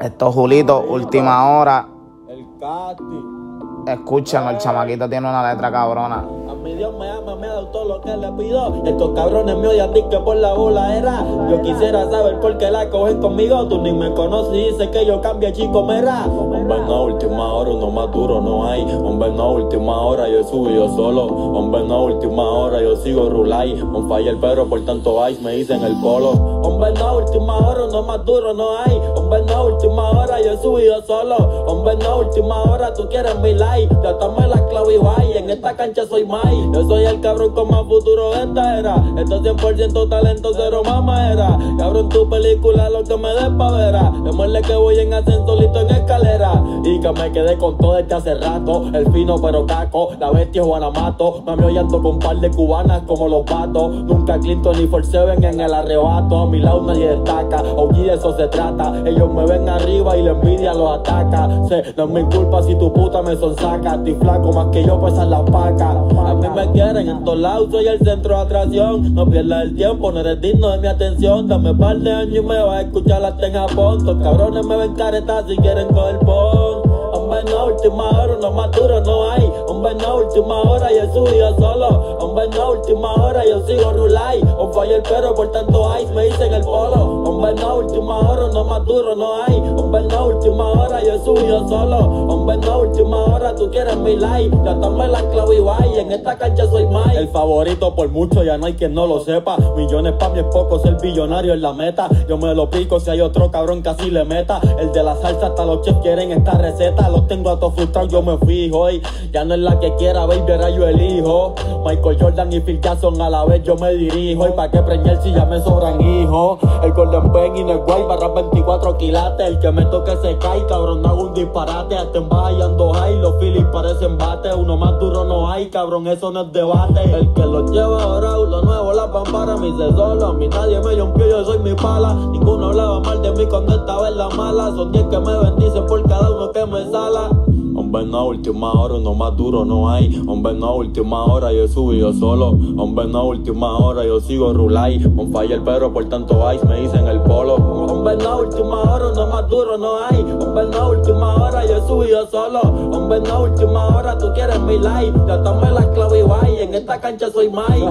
Esto 0.00 0.32
Julito, 0.32 0.80
última 0.80 1.58
hora. 1.58 1.86
El 2.28 2.46
Cati. 2.58 3.43
Escuchan, 3.86 4.48
el 4.48 4.58
chamaquito 4.58 5.08
tiene 5.08 5.28
una 5.28 5.52
letra 5.52 5.70
cabrona. 5.70 6.24
A 6.48 6.54
mi 6.54 6.74
Dios 6.74 6.94
me 6.98 7.10
ama, 7.10 7.36
me 7.36 7.46
ha 7.46 7.52
dado 7.52 7.66
todo 7.66 7.84
lo 7.84 8.00
que 8.00 8.16
le 8.16 8.32
pido. 8.32 8.82
Estos 8.84 9.10
cabrones 9.10 9.56
me 9.56 9.68
odian 9.68 9.92
que 9.92 10.18
por 10.18 10.36
la 10.36 10.54
bola 10.54 10.96
era. 10.96 11.22
Yo 11.50 11.60
quisiera 11.60 12.08
saber 12.10 12.40
por 12.40 12.56
qué 12.56 12.70
la 12.70 12.88
cogen 12.88 13.20
conmigo. 13.20 13.66
Tú 13.68 13.82
ni 13.82 13.92
me 13.92 14.12
conoces 14.14 14.54
y 14.54 14.70
dices 14.70 14.88
que 14.88 15.04
yo 15.04 15.20
cambie 15.20 15.52
chico 15.52 15.82
mera. 15.84 16.24
Hombre, 16.24 16.78
no, 16.80 17.04
última 17.04 17.52
hora, 17.52 17.70
uno 17.70 17.90
más 17.90 18.10
duro 18.12 18.40
no 18.40 18.66
hay. 18.66 18.82
Hombre, 18.82 19.30
no, 19.32 19.52
última 19.52 20.00
hora, 20.00 20.28
yo 20.28 20.42
subí 20.44 20.74
yo 20.74 20.88
solo. 20.88 21.26
Hombre, 21.26 21.84
no, 21.84 22.04
última 22.04 22.42
hora, 22.42 22.80
yo 22.80 22.96
sigo 22.96 23.28
rulay. 23.28 23.78
On 23.82 24.08
fire, 24.08 24.38
pero 24.40 24.66
por 24.66 24.82
tanto 24.86 25.28
ice 25.28 25.42
me 25.42 25.52
dicen 25.52 25.82
el 25.82 26.00
polo. 26.00 26.30
Hombre, 26.30 26.92
no, 26.92 27.18
última 27.18 27.58
hora, 27.58 27.84
uno 27.84 28.02
más 28.02 28.24
duro 28.24 28.54
no 28.54 28.78
hay. 28.78 28.98
Hombre, 29.14 29.42
no, 29.46 29.66
última 29.66 30.10
hora, 30.10 30.40
yo 30.40 30.56
subí 30.56 30.86
yo 30.86 31.02
solo. 31.02 31.36
Hombre, 31.66 31.96
no, 31.96 32.18
última 32.18 32.62
hora, 32.62 32.94
tú 32.94 33.08
quieres 33.08 33.38
mi 33.40 33.52
like. 33.74 34.04
Ya 34.04 34.18
tomé 34.18 34.46
la 34.46 34.66
clave 34.66 34.96
y 34.96 35.38
En 35.38 35.50
esta 35.50 35.74
cancha 35.74 36.06
soy 36.06 36.24
Mai. 36.24 36.70
Yo 36.72 36.86
soy 36.86 37.04
el 37.04 37.20
cabrón 37.20 37.54
con 37.54 37.70
más 37.70 37.84
futuro 37.86 38.30
de 38.30 38.44
esta 38.44 38.78
era. 38.78 38.96
Esto 39.16 39.42
100% 39.42 40.08
talento, 40.08 40.52
cero 40.54 40.82
mamá 40.84 41.32
era. 41.32 41.58
Cabrón, 41.78 42.08
tu 42.08 42.28
película 42.28 42.88
lo 42.90 43.02
que 43.02 43.16
me 43.16 43.28
des 43.30 43.48
pa' 43.58 43.72
verá. 43.72 44.12
Demuele 44.24 44.62
que 44.62 44.74
voy 44.74 44.98
en 44.98 45.14
ascenso, 45.14 45.56
listo 45.56 45.80
en 45.80 45.90
escalera. 45.90 46.62
Y 46.84 47.00
que 47.00 47.12
me 47.12 47.32
quedé 47.32 47.58
con 47.58 47.76
todo 47.78 47.98
este 47.98 48.14
hace 48.14 48.34
rato. 48.34 48.90
El 48.92 49.10
fino 49.12 49.40
pero 49.40 49.66
caco, 49.66 50.10
la 50.20 50.30
bestia 50.30 50.62
Juanamato. 50.62 51.42
Mami 51.46 51.64
hoyando 51.64 52.02
con 52.02 52.14
un 52.14 52.18
par 52.18 52.36
de 52.36 52.50
cubanas 52.50 53.02
como 53.06 53.28
los 53.28 53.42
patos. 53.44 53.94
Nunca 54.04 54.38
Clinton 54.38 54.76
ni 54.78 54.86
Forseven 54.86 55.42
en 55.42 55.60
el 55.60 55.74
arrebato. 55.74 56.42
A 56.42 56.46
mi 56.46 56.58
lado 56.60 56.82
nadie 56.82 57.08
destaca, 57.08 57.58
aquí 57.58 58.02
de 58.02 58.14
eso 58.14 58.36
se 58.36 58.48
trata. 58.48 59.02
Ellos 59.06 59.32
me 59.32 59.46
ven 59.46 59.68
arriba 59.68 60.16
y 60.16 60.22
la 60.22 60.32
envidia 60.32 60.74
los 60.74 60.98
ataca. 60.98 61.48
Sé, 61.68 61.94
no 61.96 62.04
es 62.04 62.10
mi 62.10 62.22
culpa 62.24 62.62
si 62.62 62.74
tu 62.76 62.92
puta 62.92 63.22
me 63.22 63.34
sonsaca. 63.34 63.63
Estoy 63.64 64.14
flaco 64.20 64.52
más 64.52 64.66
que 64.72 64.84
yo, 64.84 65.00
pues 65.00 65.14
la 65.14 65.42
paca. 65.42 65.90
A 65.92 66.34
mí 66.34 66.46
me 66.54 66.70
quieren 66.72 67.08
en 67.08 67.24
todos 67.24 67.38
lados, 67.38 67.68
soy 67.70 67.86
el 67.86 67.98
centro 68.00 68.36
de 68.36 68.42
atracción. 68.42 69.14
No 69.14 69.26
pierdas 69.26 69.62
el 69.62 69.76
tiempo, 69.76 70.12
no 70.12 70.20
eres 70.20 70.40
digno 70.42 70.68
de 70.68 70.78
mi 70.78 70.86
atención. 70.86 71.48
Dame 71.48 71.74
par 71.74 71.96
de 71.98 72.12
años 72.12 72.36
y 72.36 72.40
me 72.42 72.62
vas 72.62 72.76
a 72.76 72.80
escuchar 72.82 73.24
hasta 73.24 73.46
en 73.46 73.54
Japón. 73.54 74.04
Los 74.04 74.22
cabrones 74.22 74.66
me 74.66 74.76
ven 74.76 74.94
caretas 74.94 75.46
si 75.48 75.56
quieren 75.56 75.88
coger 75.88 76.18
pon. 76.18 77.03
Hombre, 77.14 77.44
no, 77.44 77.66
última 77.66 78.10
hora, 78.10 78.36
no 78.40 78.50
más 78.50 78.72
duro 78.72 79.00
no 79.00 79.30
hay. 79.30 79.48
Hombre, 79.68 79.94
no, 79.94 80.16
última 80.16 80.62
hora, 80.62 80.88
yo 80.90 81.12
subido 81.12 81.56
solo. 81.56 82.16
Hombre, 82.18 82.48
no, 82.48 82.72
última 82.72 83.14
hora, 83.14 83.44
yo 83.44 83.64
sigo 83.66 83.92
rulay. 83.92 84.42
On 84.58 84.72
fire, 84.74 85.00
pero 85.08 85.32
por 85.32 85.52
tanto 85.52 85.92
ice 86.00 86.12
me 86.12 86.24
dicen 86.24 86.52
el 86.52 86.62
polo. 86.62 87.22
Hombre, 87.24 87.54
no, 87.54 87.76
última 87.76 88.18
hora, 88.18 88.48
no 88.52 88.64
más 88.64 88.84
duro 88.84 89.14
no 89.14 89.44
hay. 89.44 89.58
Hombre, 89.76 90.02
no, 90.02 90.26
última 90.26 90.70
hora, 90.72 91.04
yo 91.04 91.24
subido 91.24 91.68
solo. 91.68 91.98
Hombre, 91.98 92.56
no, 92.56 92.80
última 92.80 93.24
hora, 93.26 93.54
tú 93.54 93.70
quieres 93.70 93.96
mi 93.96 94.16
like. 94.16 94.56
Ya 94.64 94.80
tomé 94.80 95.06
la 95.06 95.22
clave 95.30 95.56
y 95.56 95.98
En 95.98 96.10
esta 96.10 96.36
cancha 96.36 96.66
soy 96.66 96.86
Mike. 96.86 97.16
El 97.16 97.28
favorito 97.28 97.94
por 97.94 98.08
mucho, 98.08 98.42
ya 98.42 98.58
no 98.58 98.66
hay 98.66 98.74
quien 98.74 98.92
no 98.92 99.06
lo 99.06 99.20
sepa. 99.20 99.56
Millones 99.76 100.14
pa' 100.18 100.30
mí 100.30 100.40
es 100.40 100.46
poco, 100.46 100.80
ser 100.80 100.96
billonario 101.00 101.54
en 101.54 101.62
la 101.62 101.72
meta. 101.72 102.08
Yo 102.28 102.36
me 102.36 102.52
lo 102.54 102.68
pico 102.68 102.98
si 102.98 103.10
hay 103.10 103.20
otro 103.20 103.52
cabrón 103.52 103.82
que 103.82 103.90
así 103.90 104.10
le 104.10 104.24
meta. 104.24 104.60
El 104.78 104.92
de 104.92 105.02
la 105.02 105.14
salsa 105.16 105.46
hasta 105.46 105.64
los 105.64 105.82
chefs 105.82 106.00
quieren 106.00 106.32
esta 106.32 106.52
receta. 106.52 107.03
Los 107.08 107.26
tengo 107.26 107.50
a 107.50 107.58
todos 107.58 107.74
frustrados, 107.74 108.10
yo 108.10 108.22
me 108.22 108.38
fijo. 108.38 108.90
Y 108.90 109.02
ya 109.32 109.44
no 109.44 109.54
es 109.54 109.60
la 109.60 109.78
que 109.80 109.94
quiera, 109.96 110.26
baby, 110.26 110.52
ahora 110.52 110.70
yo 110.70 110.86
elijo. 110.86 111.54
Michael 111.84 112.16
Jordan 112.20 112.52
y 112.52 112.60
Phil 112.60 112.80
Jackson 112.80 113.20
a 113.20 113.30
la 113.30 113.44
vez 113.44 113.62
yo 113.62 113.76
me 113.76 113.92
dirijo. 113.94 114.48
Y 114.48 114.52
pa' 114.52 114.70
que 114.70 114.80
preñar 114.82 115.22
si 115.22 115.32
ya 115.32 115.44
me 115.44 115.60
sobran 115.60 116.00
hijos. 116.00 116.58
El 116.82 116.92
Golden 116.92 117.32
Pen 117.32 117.56
y 117.56 117.60
el 117.70 117.78
Guay 117.78 118.02
barra 118.04 118.28
24 118.28 118.96
quilates. 118.98 119.46
El 119.46 119.58
que 119.58 119.70
me 119.70 119.84
toque 119.86 120.16
se 120.22 120.36
cae, 120.38 120.64
cabrón, 120.66 121.02
no 121.02 121.08
hago 121.08 121.22
un 121.24 121.34
disparate. 121.34 121.96
Hasta 121.96 122.18
en 122.18 122.28
ando 122.62 122.92
high, 122.92 123.18
los 123.18 123.38
Phillies 123.38 123.64
parecen 123.72 124.18
bate. 124.18 124.52
Uno 124.54 124.76
más 124.76 124.98
duro 124.98 125.24
no 125.24 125.50
hay, 125.50 125.68
cabrón, 125.68 126.06
eso 126.06 126.30
no 126.30 126.42
es 126.42 126.52
debate. 126.52 127.02
El 127.04 127.32
que 127.32 127.42
lo 127.42 127.70
lleva 127.70 128.02
ahora, 128.02 128.36
lo 128.36 128.62
nuevo, 128.62 128.92
la 128.92 129.10
pampara, 129.10 129.56
mi 129.56 129.70
se 129.72 129.90
solo. 129.92 130.26
A 130.26 130.32
mí 130.32 130.48
nadie 130.48 130.80
me 130.80 130.94
rompió, 130.94 131.26
yo 131.26 131.44
soy 131.44 131.58
mi 131.58 131.74
pala. 131.74 132.14
Ninguno 132.14 132.66
hablaba 132.66 133.00
mal 133.00 133.22
de 133.22 133.32
mí 133.32 133.46
cuando 133.46 133.76
estaba 133.76 134.08
en 134.08 134.18
la 134.18 134.28
mala. 134.30 134.72
Son 134.74 134.92
10 134.92 135.06
que 135.06 135.18
me 135.18 135.38
bendicen 135.38 135.86
por 135.86 136.02
cada 136.08 136.30
uno 136.30 136.50
que 136.50 136.66
me 136.66 136.83
sala. 136.90 137.44
Hombre, 137.76 138.06
no, 138.06 138.26
última 138.26 138.72
hora, 138.72 138.94
uno 138.94 139.14
más 139.14 139.36
duro 139.36 139.64
no 139.64 139.90
hay. 139.90 140.22
Hombre, 140.28 140.54
no, 140.54 140.76
última 140.76 141.24
hora, 141.24 141.52
yo 141.52 141.66
subí 141.66 141.98
yo 141.98 142.12
solo. 142.12 142.50
Hombre, 142.76 143.06
no, 143.06 143.24
última 143.24 143.78
hora, 143.78 144.04
yo 144.04 144.20
sigo 144.20 144.52
rulay. 144.52 145.04
On 145.16 145.32
fire, 145.32 145.60
pero 145.64 145.92
por 145.92 146.08
tanto 146.08 146.40
ice 146.52 146.64
me 146.66 146.82
dicen 146.82 147.08
el 147.08 147.20
polo. 147.22 147.56
Hombre, 147.56 148.16
no, 148.16 148.38
última 148.38 148.80
hora, 148.82 149.08
uno 149.08 149.26
más 149.26 149.48
duro 149.48 149.76
no 149.76 149.98
hay. 150.04 150.22
Hombre, 150.22 150.66
no, 150.70 150.90
última 150.90 151.34
hora, 151.34 151.66
yo 151.66 151.84
subí 151.88 152.10
yo 152.10 152.26
solo. 152.26 152.60
Hombre, 152.60 153.20
no, 153.20 153.42
última 153.42 153.86
hora, 153.88 154.16
tú 154.18 154.32
quieres 154.34 154.60
mi 154.60 154.78
like. 154.78 155.18
Ya 155.26 155.42
tomé 155.42 155.70
la 155.72 155.90
clave 155.92 156.20
y 156.20 156.62
En 156.62 156.74
esta 156.74 157.00
cancha 157.00 157.28
soy 157.32 157.50
Mike. 157.50 157.90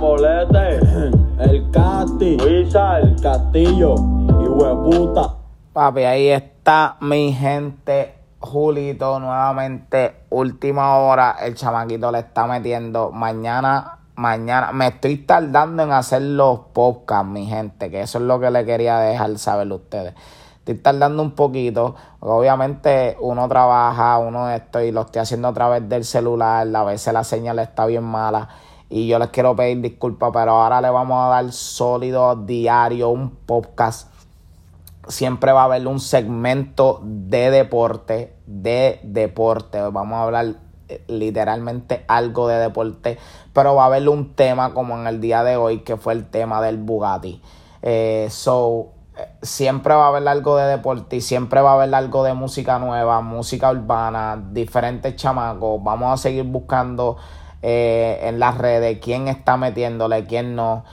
Bolete, 0.00 0.80
el 1.38 1.70
Cati, 1.70 2.36
el 2.36 3.16
Castillo 3.22 3.94
y 4.40 4.48
hueputa. 4.48 5.36
Papi, 5.72 6.00
ahí 6.02 6.28
está 6.30 6.96
mi 7.00 7.32
gente 7.32 8.19
Julito 8.40 9.20
nuevamente, 9.20 10.22
última 10.30 10.96
hora, 10.96 11.36
el 11.42 11.54
chamaquito 11.54 12.10
le 12.10 12.20
está 12.20 12.46
metiendo. 12.46 13.12
Mañana, 13.12 13.98
mañana, 14.14 14.72
me 14.72 14.86
estoy 14.86 15.18
tardando 15.18 15.82
en 15.82 15.92
hacer 15.92 16.22
los 16.22 16.60
podcasts, 16.72 17.28
mi 17.28 17.44
gente, 17.44 17.90
que 17.90 18.00
eso 18.00 18.16
es 18.16 18.24
lo 18.24 18.40
que 18.40 18.50
le 18.50 18.64
quería 18.64 18.98
dejar 18.98 19.38
saber 19.38 19.70
a 19.70 19.74
ustedes. 19.74 20.14
Estoy 20.60 20.76
tardando 20.76 21.22
un 21.22 21.32
poquito, 21.32 21.96
obviamente 22.20 23.18
uno 23.20 23.46
trabaja, 23.46 24.16
uno 24.16 24.48
esto 24.48 24.80
y 24.80 24.90
lo 24.90 25.02
estoy 25.02 25.20
haciendo 25.20 25.48
a 25.48 25.52
través 25.52 25.86
del 25.86 26.06
celular, 26.06 26.66
a 26.74 26.84
veces 26.84 27.12
la 27.12 27.24
señal 27.24 27.58
está 27.58 27.84
bien 27.84 28.04
mala 28.04 28.48
y 28.88 29.06
yo 29.06 29.18
les 29.18 29.28
quiero 29.28 29.54
pedir 29.54 29.82
disculpas, 29.82 30.30
pero 30.32 30.52
ahora 30.52 30.80
le 30.80 30.88
vamos 30.88 31.22
a 31.22 31.28
dar 31.28 31.52
sólido 31.52 32.36
diario 32.36 33.10
un 33.10 33.30
podcast 33.30 34.09
siempre 35.08 35.52
va 35.52 35.62
a 35.62 35.64
haber 35.64 35.86
un 35.86 36.00
segmento 36.00 37.00
de 37.02 37.50
deporte, 37.50 38.34
de 38.46 39.00
deporte. 39.02 39.80
Vamos 39.80 40.16
a 40.16 40.22
hablar 40.22 40.54
eh, 40.88 41.02
literalmente 41.08 42.04
algo 42.08 42.48
de 42.48 42.56
deporte, 42.56 43.18
pero 43.52 43.74
va 43.74 43.84
a 43.84 43.86
haber 43.86 44.08
un 44.08 44.34
tema 44.34 44.74
como 44.74 44.98
en 44.98 45.06
el 45.06 45.20
día 45.20 45.42
de 45.44 45.56
hoy, 45.56 45.80
que 45.80 45.96
fue 45.96 46.12
el 46.12 46.28
tema 46.28 46.60
del 46.60 46.78
Bugatti. 46.78 47.40
Eh, 47.82 48.28
so, 48.30 48.88
eh, 49.16 49.28
siempre 49.42 49.94
va 49.94 50.06
a 50.06 50.08
haber 50.08 50.26
algo 50.28 50.56
de 50.56 50.66
deporte 50.66 51.16
y 51.16 51.20
siempre 51.20 51.60
va 51.60 51.72
a 51.72 51.74
haber 51.74 51.94
algo 51.94 52.24
de 52.24 52.34
música 52.34 52.78
nueva, 52.78 53.20
música 53.20 53.70
urbana, 53.70 54.42
diferentes 54.52 55.16
chamacos. 55.16 55.82
Vamos 55.82 56.12
a 56.12 56.16
seguir 56.16 56.44
buscando 56.44 57.16
en 57.62 58.40
las 58.40 58.56
redes 58.56 59.00
quién 59.02 59.28
está 59.28 59.58
metiéndole, 59.58 60.24
quién 60.24 60.56
no, 60.56 60.84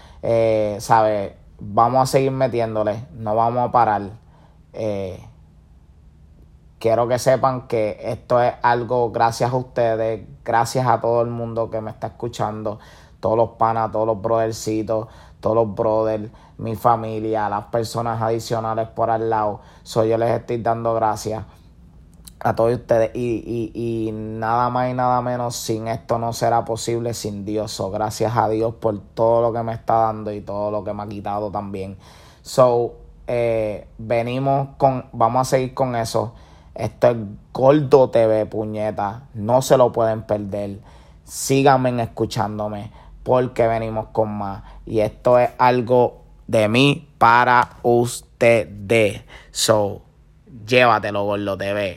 ¿sabes? 0.79 1.31
Vamos 1.59 2.03
a 2.03 2.05
seguir 2.05 2.31
metiéndole, 2.31 3.07
no 3.13 3.35
vamos 3.35 3.67
a 3.67 3.71
parar. 3.71 4.01
Eh, 4.73 5.19
quiero 6.79 7.07
que 7.07 7.19
sepan 7.19 7.67
que 7.67 7.97
esto 8.01 8.41
es 8.41 8.53
algo 8.61 9.11
gracias 9.11 9.51
a 9.51 9.55
ustedes, 9.55 10.27
gracias 10.43 10.87
a 10.87 11.01
todo 11.01 11.21
el 11.21 11.29
mundo 11.29 11.69
que 11.69 11.81
me 11.81 11.91
está 11.91 12.07
escuchando, 12.07 12.79
todos 13.19 13.37
los 13.37 13.49
panas, 13.51 13.91
todos 13.91 14.07
los 14.07 14.21
brothercitos, 14.21 15.07
todos 15.39 15.55
los 15.55 15.75
brothers, 15.75 16.29
mi 16.57 16.75
familia, 16.75 17.49
las 17.49 17.65
personas 17.65 18.21
adicionales 18.21 18.87
por 18.89 19.09
al 19.09 19.29
lado. 19.29 19.61
soy 19.83 20.09
yo 20.09 20.17
les 20.17 20.31
estoy 20.31 20.57
dando 20.61 20.93
gracias 20.93 21.43
a 22.39 22.55
todos 22.55 22.73
ustedes 22.73 23.11
y, 23.15 23.71
y, 23.73 24.07
y, 24.07 24.11
nada 24.11 24.69
más 24.69 24.91
y 24.91 24.93
nada 24.93 25.21
menos 25.21 25.55
sin 25.55 25.87
esto 25.87 26.19
no 26.19 26.33
será 26.33 26.65
posible 26.65 27.13
sin 27.13 27.45
Dios. 27.45 27.71
So, 27.71 27.89
gracias 27.89 28.35
a 28.35 28.47
Dios 28.49 28.75
por 28.75 28.99
todo 28.99 29.41
lo 29.41 29.53
que 29.53 29.63
me 29.63 29.73
está 29.73 29.95
dando 29.95 30.31
y 30.31 30.41
todo 30.41 30.71
lo 30.71 30.83
que 30.83 30.93
me 30.93 31.03
ha 31.03 31.07
quitado 31.07 31.49
también. 31.49 31.97
So, 32.41 32.95
eh, 33.27 33.87
venimos 33.97 34.69
con, 34.77 35.05
vamos 35.11 35.47
a 35.47 35.49
seguir 35.49 35.73
con 35.73 35.95
eso. 35.95 36.33
Esto 36.75 37.09
es 37.09 37.17
Gordo 37.53 38.09
TV, 38.09 38.45
puñeta. 38.45 39.23
No 39.33 39.61
se 39.61 39.77
lo 39.77 39.91
pueden 39.91 40.23
perder. 40.23 40.79
Síganme 41.23 42.01
escuchándome 42.01 42.91
porque 43.23 43.67
venimos 43.67 44.07
con 44.11 44.29
más. 44.37 44.63
Y 44.85 44.99
esto 44.99 45.39
es 45.39 45.49
algo 45.57 46.21
de 46.45 46.69
mí 46.69 47.09
para 47.17 47.77
ustedes. 47.83 49.23
So, 49.51 50.01
llévatelo, 50.65 51.25
Gordo 51.25 51.57
TV. 51.57 51.95